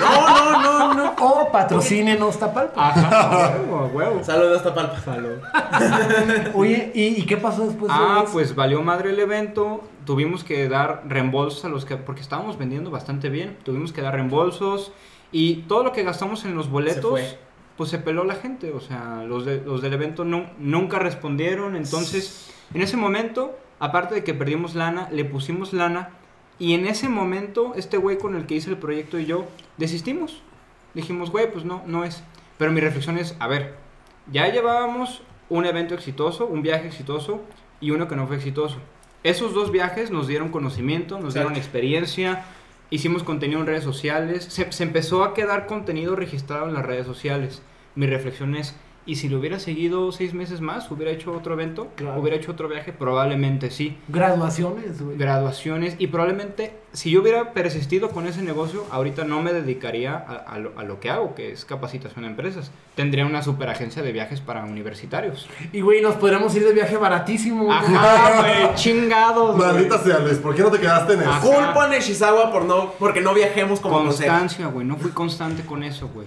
[0.00, 1.14] No, no, no, no.
[1.20, 2.88] O patrocínenos Tapalpa.
[2.88, 4.24] Ajá, huevo, huevo.
[4.24, 4.92] Saludos hasta Palpa.
[6.54, 9.82] Oye, ¿y, y qué pasó después de Ah, pues valió madre el evento.
[10.04, 11.96] Tuvimos que dar reembolsos a los que.
[11.96, 13.56] Porque estábamos vendiendo bastante bien.
[13.64, 14.92] Tuvimos que dar reembolsos.
[15.30, 17.20] Y todo lo que gastamos en los boletos.
[17.76, 18.72] Pues se peló la gente.
[18.72, 21.76] O sea, los, de- los del evento no, nunca respondieron.
[21.76, 26.10] Entonces, en ese momento, aparte de que perdimos lana, le pusimos lana.
[26.58, 29.46] Y en ese momento, este güey con el que hice el proyecto y yo
[29.78, 30.42] desistimos.
[30.94, 32.22] Dijimos, güey, pues no, no es.
[32.58, 33.74] Pero mi reflexión es, a ver,
[34.30, 37.40] ya llevábamos un evento exitoso, un viaje exitoso
[37.80, 38.76] y uno que no fue exitoso.
[39.24, 42.44] Esos dos viajes nos dieron conocimiento, nos dieron experiencia,
[42.92, 47.06] hicimos contenido en redes sociales, se, se empezó a quedar contenido registrado en las redes
[47.06, 47.62] sociales.
[47.96, 48.76] Mi reflexión es,
[49.06, 52.20] ¿y si lo hubiera seguido seis meses más, hubiera hecho otro evento, Claro.
[52.20, 52.92] hubiera hecho otro viaje?
[52.92, 53.96] Probablemente sí.
[54.08, 55.16] Graduaciones, güey.
[55.16, 60.34] Graduaciones y probablemente si yo hubiera persistido con ese negocio, ahorita no me dedicaría a,
[60.34, 62.70] a lo, a lo que hago, que es capacitación a empresas.
[62.94, 65.48] Tendría una super agencia de viajes para universitarios.
[65.72, 67.64] Y güey, nos podríamos ir de viaje baratísimo.
[67.64, 67.76] güey.
[67.76, 69.56] Ajá, güey, chingados.
[69.56, 69.68] güey.
[69.72, 71.40] Maldita sea, Luis, ¿por qué no te quedaste en eso?
[71.40, 73.98] Culpo a Nishizawa por no, porque no viajemos como.
[74.02, 74.86] Constancia, güey.
[74.86, 76.26] No fui constante con eso, güey.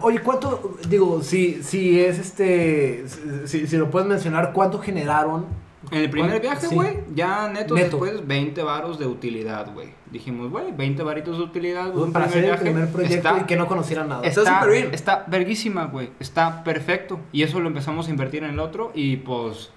[0.00, 3.04] Oye, ¿cuánto, digo, si, si es este,
[3.44, 5.44] si, si lo puedes mencionar, cuánto generaron?
[5.90, 6.74] En el primer ¿Cuán- viaje, sí.
[6.74, 7.86] güey, ya neto, Neto.
[7.98, 9.90] después 20 varos de utilidad, güey.
[10.10, 11.94] Dijimos, güey, 20 varitos de utilidad.
[11.96, 12.62] un para hacer el viaje.
[12.64, 14.22] primer proyecto Está- y que no conocieran nada.
[14.26, 14.94] Está súper bien.
[14.94, 16.10] está verguísima, güey.
[16.18, 17.20] Está perfecto.
[17.32, 19.70] Y eso lo empezamos a invertir en el otro y pues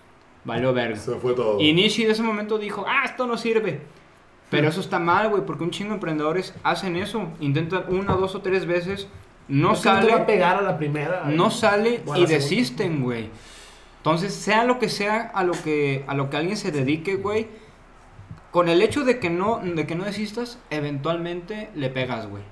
[0.46, 0.98] valió verga.
[0.98, 1.60] Se fue todo.
[1.60, 3.82] Y Nishi en ese momento dijo, ah, esto no sirve.
[4.50, 7.28] Pero eso está mal, güey, porque un chingo de emprendedores hacen eso.
[7.40, 9.08] Intentan una, dos o tres veces,
[9.48, 11.26] no que no va a sale, pegar a la primera.
[11.28, 13.30] no sale y desisten, güey.
[14.00, 17.48] Entonces, sea lo que sea a lo que, a lo que alguien se dedique, güey,
[18.52, 22.44] con el hecho de que no, de que no desistas, eventualmente le pegas, güey.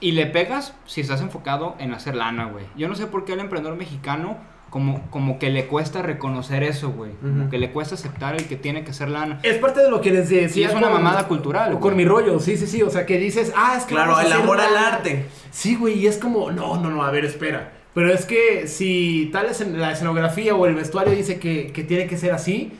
[0.00, 2.64] Y le pegas si estás enfocado en hacer lana, güey.
[2.76, 4.36] Yo no sé por qué al emprendedor mexicano
[4.70, 7.12] como, como que le cuesta reconocer eso, güey.
[7.20, 7.50] Como Ujú.
[7.50, 9.38] que le cuesta aceptar el que tiene que hacer lana.
[9.42, 10.48] Es parte de lo que les decía.
[10.48, 12.82] Sí, es una mamada cultural, Con mi rollo, sí, sí, sí.
[12.82, 13.94] O sea, que dices, ah, es que.
[13.94, 15.26] Claro, el amor al arte.
[15.50, 17.81] Sí, güey, y es como, no, no, no, a ver, espera.
[17.94, 21.84] Pero es que si tal es en la escenografía o el vestuario dice que, que
[21.84, 22.72] tiene que ser así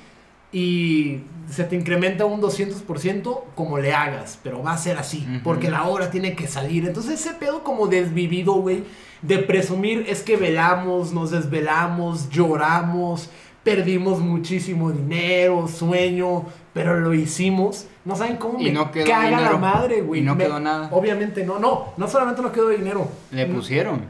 [0.52, 1.20] y
[1.50, 5.84] se te incrementa un 200% como le hagas, pero va a ser así, porque la
[5.84, 6.86] obra tiene que salir.
[6.86, 8.84] Entonces ese pedo como desvivido, güey,
[9.22, 13.30] de presumir es que velamos, nos desvelamos, lloramos,
[13.62, 17.86] perdimos muchísimo dinero, sueño, pero lo hicimos.
[18.04, 20.20] No saben cómo Y me no quedó caga la madre, güey.
[20.20, 20.88] Y no Me- quedó nada.
[20.90, 23.08] Obviamente no, no, no solamente no quedó dinero.
[23.30, 24.02] Le pusieron,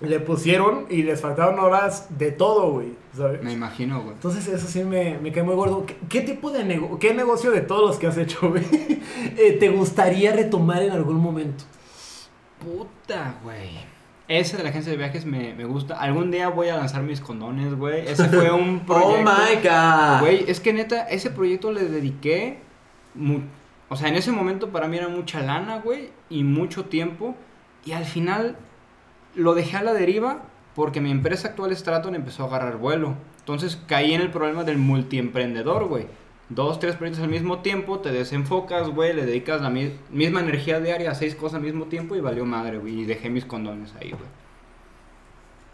[0.00, 2.92] Le pusieron y les faltaron horas de todo, güey.
[3.16, 3.42] ¿sabes?
[3.42, 4.12] me imagino, güey.
[4.14, 5.84] Entonces eso sí me, me cae muy gordo.
[5.86, 8.64] ¿Qué, qué tipo de negocio, qué negocio de todos los que has hecho, güey,
[9.36, 11.64] eh, te gustaría retomar en algún momento?
[12.60, 13.70] Puta, güey.
[14.28, 15.98] Ese de la agencia de viajes me, me gusta.
[15.98, 18.06] Algún día voy a lanzar mis condones, güey.
[18.06, 19.08] Ese fue un proyecto.
[19.08, 20.20] Oh my god.
[20.20, 22.58] Güey, es que neta, ese proyecto le dediqué.
[23.14, 23.40] mu-
[23.88, 26.10] o sea, en ese momento para mí era mucha lana, güey.
[26.28, 27.34] Y mucho tiempo.
[27.86, 28.56] Y al final
[29.34, 30.42] lo dejé a la deriva
[30.74, 33.14] porque mi empresa actual Straton empezó a agarrar vuelo.
[33.40, 36.06] Entonces caí en el problema del multiemprendedor, güey.
[36.50, 40.80] dos, tres proyectos al mismo tiempo, te desenfocas, güey, le dedicas la mi- misma energía
[40.80, 43.00] diaria a seis cosas al mismo tiempo y valió madre, güey.
[43.00, 44.24] Y dejé mis condones ahí, güey.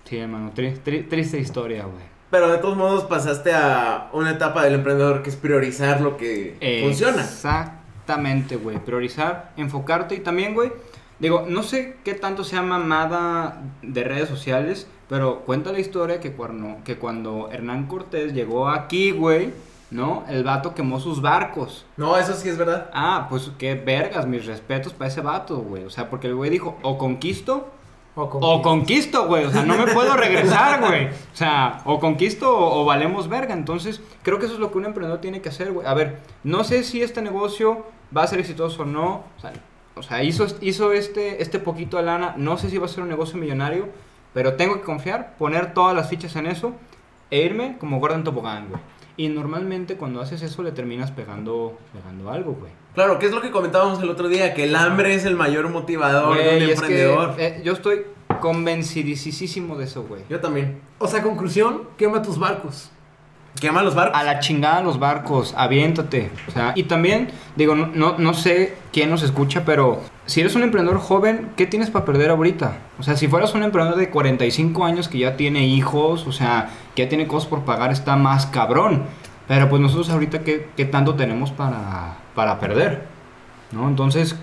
[0.04, 2.02] Sí, hermano, tri- tri- triste historia, güey.
[2.30, 6.80] Pero de todos modos pasaste a una etapa del emprendedor que es priorizar lo que
[6.82, 7.22] funciona.
[7.22, 8.78] Exactamente, güey.
[8.84, 10.72] Priorizar, enfocarte y también, güey.
[11.18, 16.32] Digo, no sé qué tanto sea mamada de redes sociales, pero cuenta la historia que
[16.32, 19.52] cuando, que cuando Hernán Cortés llegó aquí, güey,
[19.90, 20.24] ¿no?
[20.28, 21.86] El vato quemó sus barcos.
[21.96, 22.90] No, eso sí es verdad.
[22.92, 25.84] Ah, pues qué vergas, mis respetos para ese vato, güey.
[25.84, 27.70] O sea, porque el güey dijo, o conquisto
[28.16, 29.44] O con o conquisto, güey.
[29.44, 31.06] O sea, no me puedo regresar, güey.
[31.06, 33.54] O sea, o conquisto o, o valemos verga.
[33.54, 35.86] Entonces, creo que eso es lo que un emprendedor tiene que hacer, güey.
[35.86, 39.24] A ver, no sé si este negocio va a ser exitoso o no.
[39.36, 39.52] O sea,
[39.96, 42.34] o sea, hizo, hizo este, este poquito de lana.
[42.36, 43.88] No sé si va a ser un negocio millonario.
[44.32, 46.74] Pero tengo que confiar, poner todas las fichas en eso
[47.30, 48.80] e irme como Gordon Tobogán, güey.
[49.16, 52.72] Y normalmente cuando haces eso le terminas pegando, pegando algo, güey.
[52.94, 55.68] Claro, que es lo que comentábamos el otro día, que el hambre es el mayor
[55.68, 57.34] motivador de un Güey, es que, emprendedor.
[57.38, 58.02] eh, yo estoy
[58.40, 60.22] convencidísimo de eso, güey.
[60.28, 60.80] Yo también.
[60.98, 62.90] O sea, conclusión, quema tus barcos.
[63.60, 64.20] Quema los barcos.
[64.20, 66.30] A la chingada los barcos, aviéntate.
[66.48, 70.62] O sea, y también, digo, no, no, sé quién nos escucha, pero si eres un
[70.64, 72.78] emprendedor joven, ¿qué tienes para perder ahorita?
[72.98, 76.70] O sea, si fueras un emprendedor de 45 años que ya tiene hijos, o sea,
[76.94, 79.04] que ya tiene cosas por pagar, está más cabrón.
[79.46, 83.04] Pero pues nosotros ahorita, ¿qué, qué tanto tenemos para, para perder?
[83.72, 83.88] ¿No?
[83.88, 84.36] Entonces,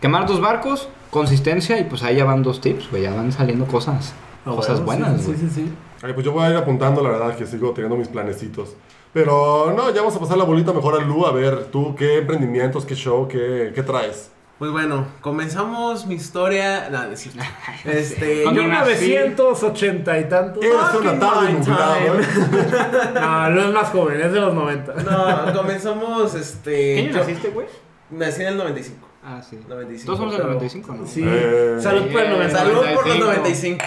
[0.00, 3.66] quemar dos barcos, consistencia, y pues ahí ya van dos tips, güey, ya van saliendo
[3.66, 5.38] cosas, cosas buenas, Sí, güey.
[5.38, 5.72] sí, sí.
[6.02, 8.74] Ay, pues yo voy a ir apuntando, la verdad, que sigo teniendo mis planecitos.
[9.12, 12.18] Pero no, ya vamos a pasar la bolita mejor a Lu, a ver tú qué
[12.18, 14.30] emprendimientos, qué show, qué, qué traes.
[14.58, 16.88] Pues bueno, comenzamos mi historia.
[16.90, 17.40] No, no es cierto.
[17.84, 18.44] Este.
[18.44, 19.06] Yo- nací.
[19.08, 20.64] 1980 y tantos.
[20.64, 22.22] Eres una tarde time.
[22.22, 23.12] ¿eh?
[23.20, 24.94] No, no es más joven, es de los 90.
[25.02, 26.70] No, comenzamos este.
[26.94, 27.66] ¿Qué año yo- naciste, güey?
[28.10, 29.06] Nací en el 95.
[29.24, 29.58] Ah, sí.
[29.68, 30.06] 95.
[30.06, 31.06] Todos somos del pero- 95, ¿no?
[31.06, 31.22] Sí.
[31.26, 32.58] Eh, Salud por el eh, 90.
[32.58, 33.84] Salud por los 95.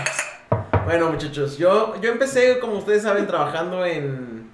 [0.89, 0.97] 95.
[0.97, 4.49] Bueno, muchachos, yo, yo empecé, como ustedes saben, trabajando en.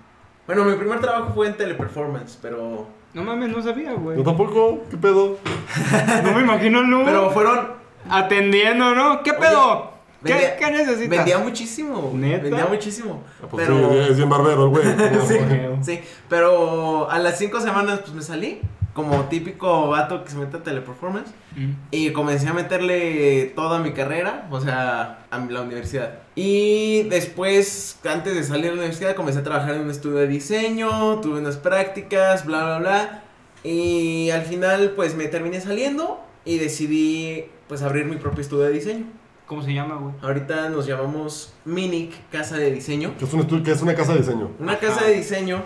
[0.45, 2.87] Bueno, mi primer trabajo fue en teleperformance, pero.
[3.13, 4.17] No mames, no sabía, güey.
[4.17, 5.37] Yo tampoco, ¿qué pedo?
[6.23, 7.67] No me imagino Lu Pero fueron.
[8.09, 9.23] atendiendo, ¿no?
[9.23, 9.91] ¿Qué pedo?
[10.23, 11.09] ¿Qué, vendía- qué necesitas?
[11.09, 12.11] Vendía muchísimo.
[12.13, 12.43] ¿Neta?
[12.43, 13.23] Vendía muchísimo.
[13.41, 13.89] Ah, Pues pero.
[13.91, 14.83] sí, es bien barbero el güey.
[15.27, 15.37] Sí,
[15.81, 18.59] sí, pero a las cinco semanas pues me salí
[18.95, 21.71] como típico vato que se mete a teleperformance Mm.
[21.91, 26.19] y comencé a meterle toda mi carrera, o sea, a la universidad.
[26.35, 30.27] Y después, antes de salir de la universidad, comencé a trabajar en un estudio de
[30.27, 33.21] diseño, tuve unas prácticas, bla, bla, bla.
[33.63, 38.71] Y al final pues me terminé saliendo y decidí pues abrir mi propio estudio de
[38.71, 39.05] diseño.
[39.47, 40.13] ¿Cómo se llama, güey?
[40.21, 43.15] Ahorita nos llamamos Minic Casa de Diseño.
[43.17, 44.51] Que es, un estu- que es una casa de diseño.
[44.59, 44.81] Una Ajá.
[44.81, 45.63] casa de diseño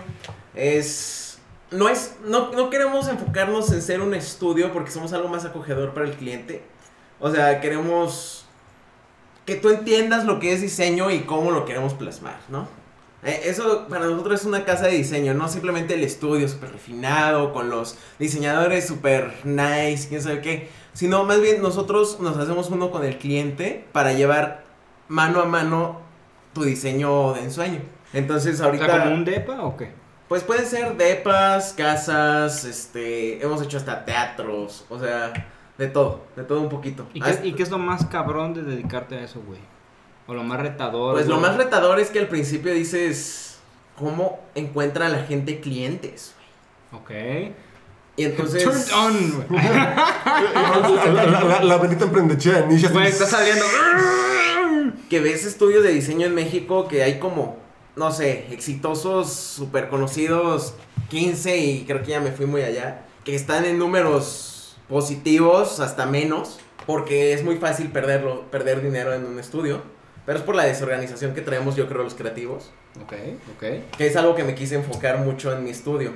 [0.54, 1.29] es.
[1.70, 2.16] No es.
[2.24, 6.14] No, no queremos enfocarnos en ser un estudio porque somos algo más acogedor para el
[6.14, 6.62] cliente.
[7.20, 8.44] O sea, queremos
[9.46, 12.68] que tú entiendas lo que es diseño y cómo lo queremos plasmar, ¿no?
[13.22, 17.52] Eh, Eso para nosotros es una casa de diseño, no simplemente el estudio súper refinado,
[17.52, 22.90] con los diseñadores súper nice, quién sabe qué, sino más bien nosotros nos hacemos uno
[22.90, 24.64] con el cliente para llevar
[25.08, 26.00] mano a mano
[26.54, 27.80] tu diseño de ensueño.
[28.14, 28.86] Entonces O ahorita...
[28.86, 29.92] sea, ¿como un depa o qué?
[30.30, 35.32] Pues pueden ser depas, casas, este, hemos hecho hasta teatros, o sea,
[35.76, 37.08] de todo, de todo un poquito.
[37.12, 39.58] ¿Y qué, Hasta- y qué es lo más cabrón de dedicarte a eso, güey?
[40.28, 41.14] O lo más retador.
[41.14, 41.48] Pues lo güey?
[41.48, 43.58] más retador es que al principio dices,
[43.98, 46.32] ¿cómo encuentra la gente clientes?
[46.92, 47.10] Ok.
[48.16, 48.62] Y entonces...
[48.62, 49.62] Turned on, güey.
[49.64, 52.86] La, la, la, la bendita emprendechea de niche.
[52.86, 53.64] así- Güey, está saliendo.
[55.08, 57.58] Que ves estudios de diseño en México que hay como,
[57.96, 60.74] no sé, exitosos, súper conocidos,
[61.08, 66.06] 15 y creo que ya me fui muy allá, que están en números positivos, hasta
[66.06, 69.82] menos, porque es muy fácil perderlo, perder dinero en un estudio,
[70.26, 72.70] pero es por la desorganización que traemos yo creo los creativos,
[73.02, 73.12] Ok,
[73.56, 73.96] ok.
[73.96, 76.12] que es algo que me quise enfocar mucho en mi estudio.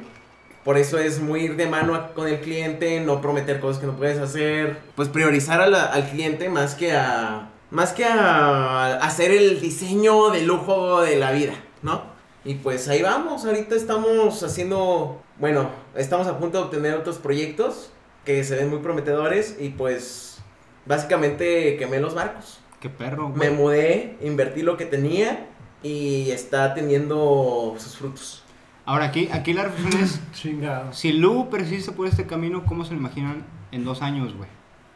[0.65, 3.97] Por eso es muy ir de mano con el cliente, no prometer cosas que no
[3.97, 9.33] puedes hacer, pues priorizar a la- al cliente más que a más que a hacer
[9.33, 12.03] el diseño de lujo de la vida, ¿no?
[12.45, 17.91] Y pues ahí vamos, ahorita estamos haciendo, bueno, estamos a punto de obtener otros proyectos
[18.25, 20.39] que se ven muy prometedores y pues
[20.87, 22.61] básicamente quemé los barcos.
[22.79, 23.51] Qué perro, Me güey.
[23.51, 25.49] mudé, invertí lo que tenía
[25.83, 28.45] y está teniendo sus frutos.
[28.87, 30.93] Ahora aquí, aquí la reflexión es: Chingado.
[30.93, 34.49] si Lu persiste por este camino, ¿cómo se lo imaginan en dos años, güey?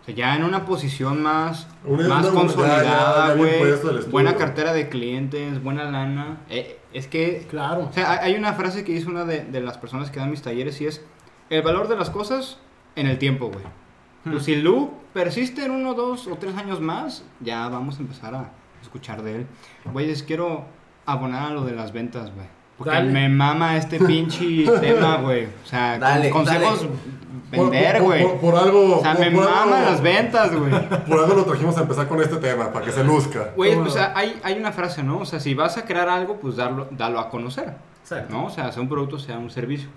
[0.09, 3.61] Sea, ya en una posición más, Una- más consolidada, güey.
[4.11, 6.39] Buena cartera de clientes, buena lana.
[6.49, 7.89] Eh, es que Claro.
[7.91, 10.43] O sea, hay- una frase que dice una de, de las personas que dan mis
[10.43, 11.05] talleres y es
[11.51, 12.59] el valor de las cosas
[12.97, 13.65] en el tiempo, güey.
[14.25, 18.35] Pues si Lu persiste en uno, dos o tres años más, ya vamos a empezar
[18.35, 18.51] a
[18.83, 19.47] escuchar de él.
[19.93, 20.65] Güey, les quiero
[21.07, 22.47] abonar a lo de las ventas, güey.
[22.79, 23.11] Porque Dale.
[23.11, 25.47] me mama este pinche tema, güey.
[25.47, 26.93] O sea, Dale, consejos dale.
[27.51, 28.23] vender, por- güey.
[28.23, 28.97] Por, por algo.
[28.99, 30.71] O sea, por- me por algo- maman las ventas, güey.
[31.09, 33.53] Por algo lo trajimos a empezar con este tema, para que se luzca.
[33.57, 34.03] Güey, ¿Cómo pues no?
[34.15, 35.19] hay, hay una frase, ¿no?
[35.19, 37.75] O sea, si vas a crear algo, pues darlo, dalo a conocer.
[38.03, 38.33] Exacto.
[38.35, 38.47] ¿no?
[38.47, 39.89] O sea, sea un producto, sea un servicio.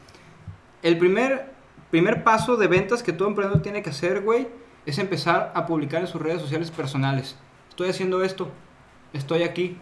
[0.81, 1.51] El primer,
[1.91, 4.47] primer paso de ventas que todo emprendedor tiene que hacer, güey,
[4.85, 7.37] es empezar a publicar en sus redes sociales personales.
[7.69, 8.49] Estoy haciendo esto,
[9.13, 9.77] estoy aquí.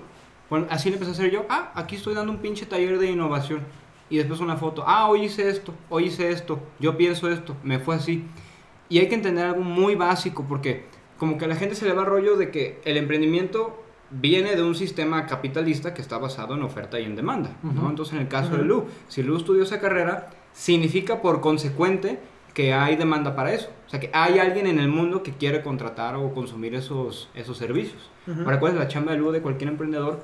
[0.49, 1.45] Bueno, así le empecé a hacer yo.
[1.49, 3.62] Ah, aquí estoy dando un pinche taller de innovación.
[4.09, 4.83] Y después una foto.
[4.88, 8.25] Ah, hoy hice esto, hoy hice esto, yo pienso esto, me fue así.
[8.89, 10.85] Y hay que entender algo muy básico porque
[11.19, 14.63] como que a la gente se le va rollo de que el emprendimiento viene de
[14.63, 17.81] un sistema capitalista que está basado en oferta y en demanda, ¿no?
[17.81, 17.89] Ujú.
[17.89, 22.19] Entonces en el caso de Lu, si Lu estudió esa carrera, significa por consecuente
[22.55, 23.69] que hay demanda para eso.
[23.85, 27.57] O sea, que hay alguien en el mundo que quiere contratar o consumir esos, esos
[27.57, 28.09] servicios.
[28.27, 30.19] Ahora, ¿cuál es la chamba de Lu de cualquier emprendedor?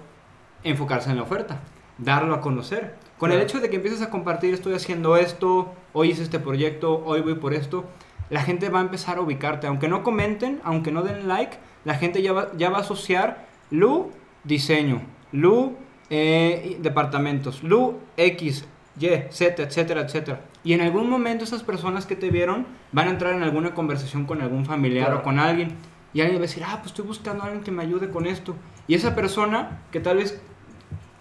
[0.65, 1.59] Enfocarse en la oferta,
[1.97, 2.95] darlo a conocer.
[3.17, 7.01] Con el hecho de que empieces a compartir, estoy haciendo esto, hoy hice este proyecto,
[7.05, 7.85] hoy voy por esto,
[8.29, 9.67] la gente va a empezar a ubicarte.
[9.67, 13.45] Aunque no comenten, aunque no den like, la gente ya va, ya va a asociar
[13.71, 14.11] Lu
[14.43, 15.01] diseño,
[15.31, 15.75] Lu
[16.09, 18.65] eh, departamentos, Lu X,
[18.99, 20.41] Y, Z, etcétera, etcétera.
[20.63, 24.25] Y en algún momento esas personas que te vieron van a entrar en alguna conversación
[24.25, 25.19] con algún familiar Claro.
[25.21, 25.69] o con alguien.
[26.13, 28.25] Y alguien va a decir, ah, pues estoy buscando a alguien que me ayude con
[28.25, 28.55] esto.
[28.87, 30.41] Y esa persona, que tal vez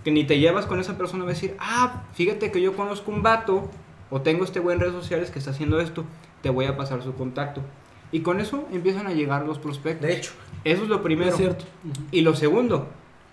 [0.04, 3.10] que ni te llevas con esa persona, va a decir, ah, fíjate que yo conozco
[3.10, 3.70] un vato
[4.10, 6.04] o tengo este güey en redes sociales que está haciendo esto,
[6.42, 7.62] te voy a pasar su contacto.
[8.12, 10.06] Y con eso empiezan a llegar los prospectos.
[10.06, 11.30] De hecho, Eso es lo primero.
[11.30, 11.64] Es cierto.
[12.12, 12.88] Y lo segundo,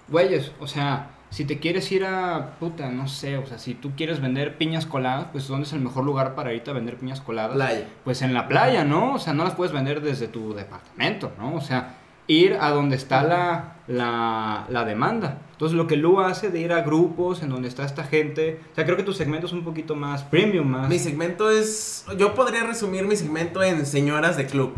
[0.08, 3.92] güeyes, o sea, si te quieres ir a, puta, no sé, o sea, si tú
[3.96, 7.22] quieres vender piñas coladas, pues ¿dónde es el mejor lugar para irte a vender piñas
[7.22, 7.56] coladas?
[7.56, 7.88] playa.
[8.04, 9.14] Pues en la playa, ¿no?
[9.14, 11.56] O sea, no las puedes vender desde tu departamento, ¿no?
[11.56, 11.96] O sea,
[12.28, 15.42] ir a donde está la, la, la demanda.
[15.52, 18.76] Entonces, lo que Lu hace de ir a grupos en donde está esta gente, o
[18.76, 20.90] sea, creo que tu segmento es un poquito más premium, más...
[20.90, 22.06] Mi segmento es.
[22.18, 24.74] Yo podría resumir mi segmento en señoras de club.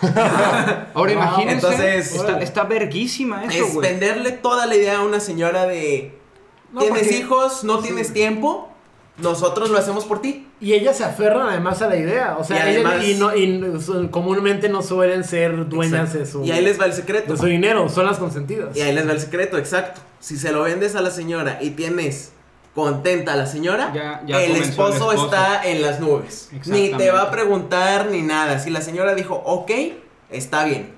[0.00, 1.08] Ahora Wow.
[1.12, 3.90] imagínense, Entonces- está, está verguísima eso, es güey.
[3.90, 6.18] venderle toda la idea a una señora de.
[6.72, 7.64] No, ¿Tienes porque- hijos?
[7.64, 8.70] ¿No tienes tiempo?
[9.18, 10.46] Nosotros lo hacemos por ti.
[10.62, 12.36] Y ellas se aferran además a la idea.
[12.38, 16.18] O sea, Y ellas y no, y comúnmente no suelen ser dueñas Exacto.
[16.20, 17.32] de su, Y ahí les va el secreto.
[17.32, 18.76] de su dinero, son las consentidas.
[18.76, 20.00] Y ahí les va el secreto, exacto.
[20.20, 22.32] Si se lo vendes a la señora y tienes
[22.76, 26.48] contenta a la señora, Ya- ya el, esposo está en las nubes.
[26.66, 28.60] Ni te va a preguntar ni nada.
[28.60, 29.70] Si la señora dijo, ok,
[30.30, 30.92] está bien.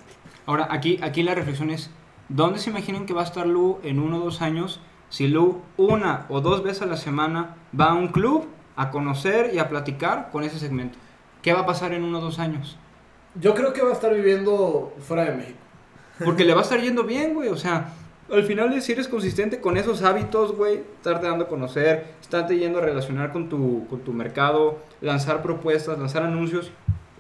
[0.44, 1.88] Ahora, aquí, aquí la reflexión es,
[2.29, 5.62] ¿dónde se imaginan que va a estar Lu en uno o dos años si Lu
[5.79, 9.68] una o dos veces a la semana va a un club a conocer y a
[9.68, 10.98] platicar con ese segmento?
[11.42, 12.76] ¿Qué va a pasar en uno o dos años?
[13.34, 15.58] Yo creo que va a estar viviendo fuera de México.
[16.24, 17.48] Porque le va a estar yendo bien, güey.
[17.48, 17.88] O sea,
[18.32, 22.78] al final, si eres consistente con esos hábitos, güey, estarte dando a conocer, estarte yendo
[22.78, 26.70] a relacionar con tu, con tu mercado, lanzar propuestas, lanzar anuncios,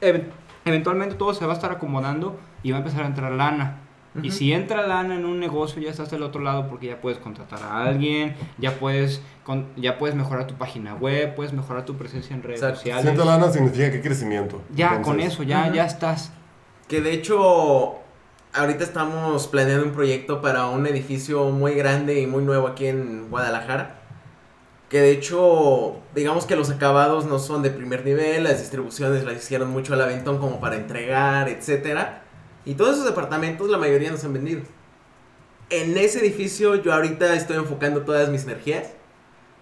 [0.00, 0.24] ev-
[0.64, 3.80] eventualmente todo se va a estar acomodando y va a empezar a entrar lana.
[4.22, 7.18] Y si entra lana en un negocio, ya estás del otro lado porque ya puedes
[7.18, 11.96] contratar a alguien, ya puedes, con- ya puedes mejorar tu página web, puedes mejorar tu
[11.96, 12.76] presencia en redes Exacto.
[12.80, 13.02] sociales.
[13.02, 14.62] Siento lana significa que hay crecimiento.
[14.74, 16.32] Ya, Entonces, con eso, ya, ya estás.
[16.86, 17.96] Que de hecho,
[18.52, 23.28] ahorita estamos planeando un proyecto para un edificio muy grande y muy nuevo aquí en
[23.30, 23.96] Guadalajara.
[24.90, 29.34] Que de hecho, digamos que los acabados no son de primer nivel, las distribuciones las
[29.36, 32.20] hicieron mucho al aventón como para entregar, etcétera.
[32.64, 34.62] Y todos esos departamentos, la mayoría nos han vendido.
[35.70, 38.88] En ese edificio, yo ahorita estoy enfocando todas mis energías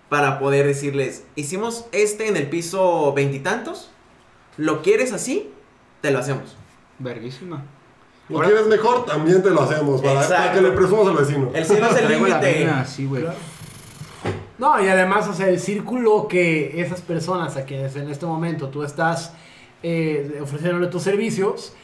[0.09, 3.91] para poder decirles: Hicimos este en el piso veintitantos,
[4.57, 5.51] ¿lo quieres así?
[6.01, 6.57] Te lo hacemos.
[6.99, 7.65] Verguísima.
[8.29, 10.01] Lo quieres mejor, también te lo hacemos.
[10.01, 11.51] Para, para que le presumamos al vecino.
[11.53, 12.67] El cielo es el límite.
[12.67, 13.23] así, güey.
[13.23, 13.39] Claro.
[14.59, 18.69] No, y además, o sea, el círculo que esas personas a quienes en este momento
[18.69, 19.33] tú estás
[19.83, 21.75] eh, ofreciéndole tus servicios,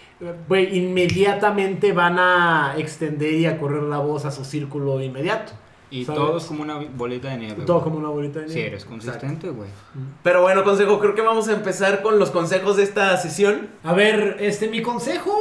[0.48, 5.52] güey, inmediatamente van a extender y a correr la voz a su círculo inmediato.
[5.90, 6.20] Y ¿sabes?
[6.20, 7.62] todo es como una bolita de nieve.
[7.64, 7.84] Todo güey.
[7.84, 8.68] como una bolita de Si nieve.
[8.70, 9.70] eres consistente, güey.
[10.22, 13.68] Pero bueno, consejo, creo que vamos a empezar con los consejos de esta sesión.
[13.84, 15.32] A ver, este, mi consejo.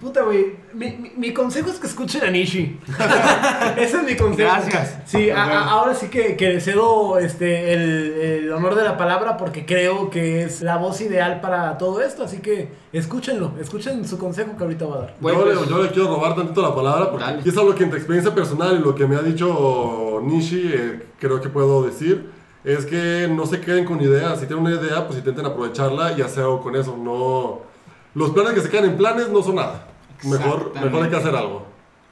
[0.00, 0.54] Puta, güey.
[0.74, 2.78] Mi, mi- mi consejo es que escuchen a Nishi.
[3.76, 4.48] Ese es mi consejo.
[4.48, 4.98] Gracias.
[5.06, 8.12] Sí, a- ahora sí que, que le cedo este, el,
[8.44, 12.22] el honor de la palabra porque creo que es la voz ideal para todo esto.
[12.22, 13.52] Así que escúchenlo.
[13.60, 15.08] Escuchen su consejo que ahorita va a dar.
[15.10, 17.42] Yo, pues- le, yo le quiero robar tantito la palabra porque Dale.
[17.44, 21.40] es algo que entre experiencia personal y lo que me ha dicho Nishi, eh, creo
[21.40, 22.30] que puedo decir,
[22.62, 24.38] es que no se queden con ideas.
[24.38, 26.96] Si tienen una idea, pues intenten aprovecharla y hacer algo con eso.
[26.96, 27.66] No,
[28.14, 29.86] los planes que se quedan en planes no son nada.
[30.24, 31.66] Mejor, mejor hay que hacer algo.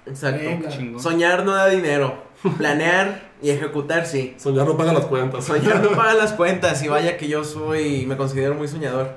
[0.07, 0.42] Exacto.
[0.44, 1.01] Venga.
[1.01, 2.26] Soñar no da dinero.
[2.59, 4.36] Planear y ejecutar sí.
[4.38, 5.44] Soñar no paga las cuentas.
[5.44, 9.14] Soñar no paga las cuentas y vaya que yo soy, me considero muy soñador.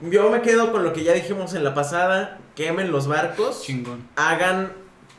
[0.00, 4.06] Yo me quedo con lo que ya dijimos en la pasada, quemen los barcos, Chingón.
[4.16, 4.72] hagan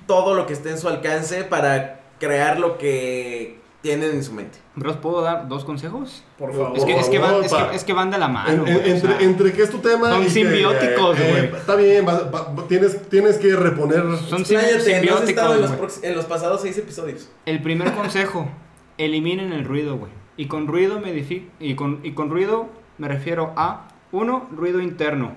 [0.06, 4.58] todo lo que esté en su alcance para crear lo que tienen en su mente.
[4.76, 6.24] Bros, ¿puedo dar dos consejos?
[6.40, 6.76] Por favor.
[6.76, 8.50] Es que, es que, van, es, que, es que van de la mano.
[8.50, 11.30] En- en- güey, o entre, sea, entre que es tu tema son y simbióticos, eh,
[11.50, 11.60] güey.
[11.60, 14.02] está bien, va- va- tienes, tienes que reponer.
[14.28, 16.04] son Expláyate, no has estado en los, simbióticos.
[16.04, 17.30] en los pasados seis episodios.
[17.46, 18.50] El primer consejo,
[18.98, 20.12] eliminen el ruido, güey.
[20.36, 21.14] Y con ruido me
[21.60, 22.68] y con, y con ruido
[22.98, 25.34] me refiero a uno, ruido interno.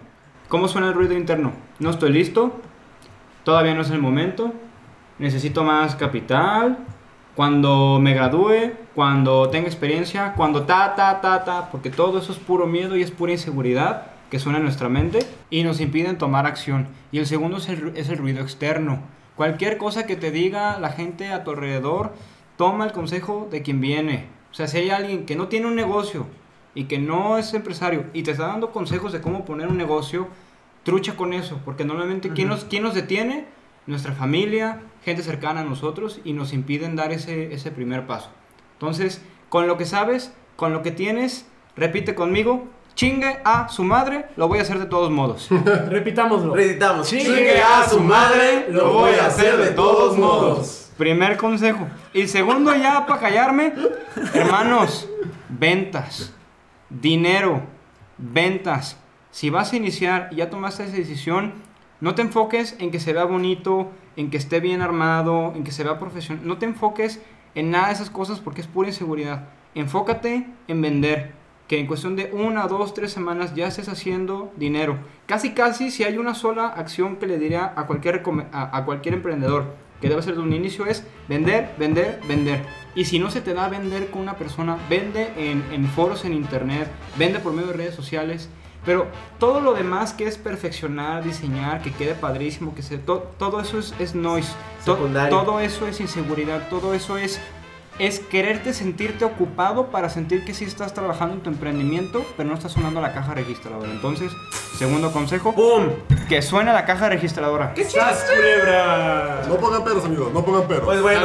[0.48, 1.52] ¿Cómo suena el ruido interno?
[1.78, 2.52] No estoy listo,
[3.44, 4.52] todavía no es el momento,
[5.18, 6.78] necesito más capital,
[7.38, 12.38] cuando me gradúe, cuando tenga experiencia, cuando ta, ta, ta, ta, porque todo eso es
[12.40, 16.46] puro miedo y es pura inseguridad que suena en nuestra mente y nos impiden tomar
[16.46, 16.88] acción.
[17.12, 18.98] Y el segundo es el, es el ruido externo.
[19.36, 22.12] Cualquier cosa que te diga la gente a tu alrededor,
[22.56, 24.26] toma el consejo de quien viene.
[24.50, 26.26] O sea, si hay alguien que no tiene un negocio
[26.74, 30.26] y que no es empresario y te está dando consejos de cómo poner un negocio,
[30.82, 33.46] trucha con eso, porque normalmente ¿quién, nos, quién nos detiene?
[33.88, 38.30] Nuestra familia, gente cercana a nosotros y nos impiden dar ese, ese primer paso.
[38.74, 44.26] Entonces, con lo que sabes, con lo que tienes, repite conmigo, chingue a su madre,
[44.36, 45.48] lo voy a hacer de todos modos.
[45.88, 46.54] Repitámoslo.
[46.54, 47.08] Reeditamos.
[47.08, 50.90] Chingue a su madre, lo voy a hacer de todos modos.
[50.98, 51.86] Primer consejo.
[52.12, 53.72] Y segundo ya para callarme,
[54.34, 55.08] hermanos,
[55.48, 56.34] ventas,
[56.90, 57.62] dinero,
[58.18, 58.98] ventas.
[59.30, 61.54] Si vas a iniciar y ya tomaste esa decisión,
[62.00, 65.72] no te enfoques en que se vea bonito, en que esté bien armado, en que
[65.72, 66.46] se vea profesional.
[66.46, 67.20] No te enfoques
[67.54, 69.48] en nada de esas cosas porque es pura inseguridad.
[69.74, 71.32] Enfócate en vender.
[71.66, 74.98] Que en cuestión de una, dos, tres semanas ya estés haciendo dinero.
[75.26, 78.22] Casi, casi, si hay una sola acción que le diría a cualquier,
[78.52, 82.64] a, cualquier emprendedor que debe ser de un inicio es vender, vender, vender.
[82.94, 86.32] Y si no se te da vender con una persona, vende en, en foros en
[86.32, 86.88] internet,
[87.18, 88.48] vende por medio de redes sociales.
[88.84, 89.06] Pero
[89.38, 93.78] todo lo demás que es perfeccionar, diseñar, que quede padrísimo, que se, to- todo eso
[93.78, 94.52] es, es noise.
[94.84, 95.36] To- Secundario.
[95.38, 97.38] todo eso es inseguridad, todo eso es,
[97.98, 102.54] es quererte sentirte ocupado para sentir que sí estás trabajando en tu emprendimiento, pero no
[102.54, 103.90] estás sonando la caja registradora.
[103.90, 104.32] Entonces,
[104.78, 105.88] segundo consejo, ¡Pum!
[106.28, 107.74] que suene la caja registradora.
[107.88, 109.42] ¡Sas, culebra!
[109.48, 110.84] No pongan peros, amigos, no pongan peros.
[110.84, 111.20] Pues bueno,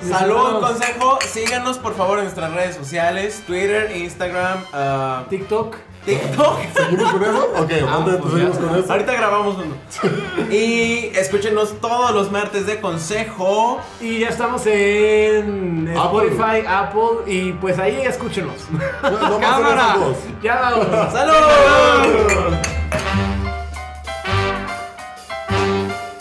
[0.00, 0.10] Salud.
[0.10, 1.18] salud, consejo.
[1.26, 5.76] Síganos por favor en nuestras redes sociales: Twitter, Instagram, ah, TikTok.
[6.06, 6.58] TikTok.
[6.76, 7.52] ¿Seguimos con eso?
[7.58, 8.92] Ok, ¿dónde pues seguimos con eso?
[8.92, 10.50] Ahorita grabamos uno.
[10.50, 13.80] Y escúchenos todos los martes de consejo.
[14.00, 16.28] Y ya estamos en Apple.
[16.28, 17.02] Spotify, Apple.
[17.26, 18.54] Y pues ahí escúchenos.
[19.02, 19.96] No, no pasen Cámara.
[20.42, 21.12] ya vamos.
[21.12, 21.34] ¡Salud!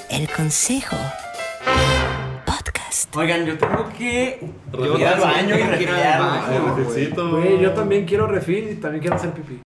[0.09, 0.95] El consejo.
[2.45, 3.15] Podcast.
[3.15, 4.39] Oigan, yo tengo que
[4.73, 6.27] Yo ir al baño y tengo que ir al resfriarme.
[6.27, 6.43] baño.
[6.49, 7.29] Ay, refrescito.
[7.31, 9.61] Güey, yo también quiero refil y también quiero hacer pipí.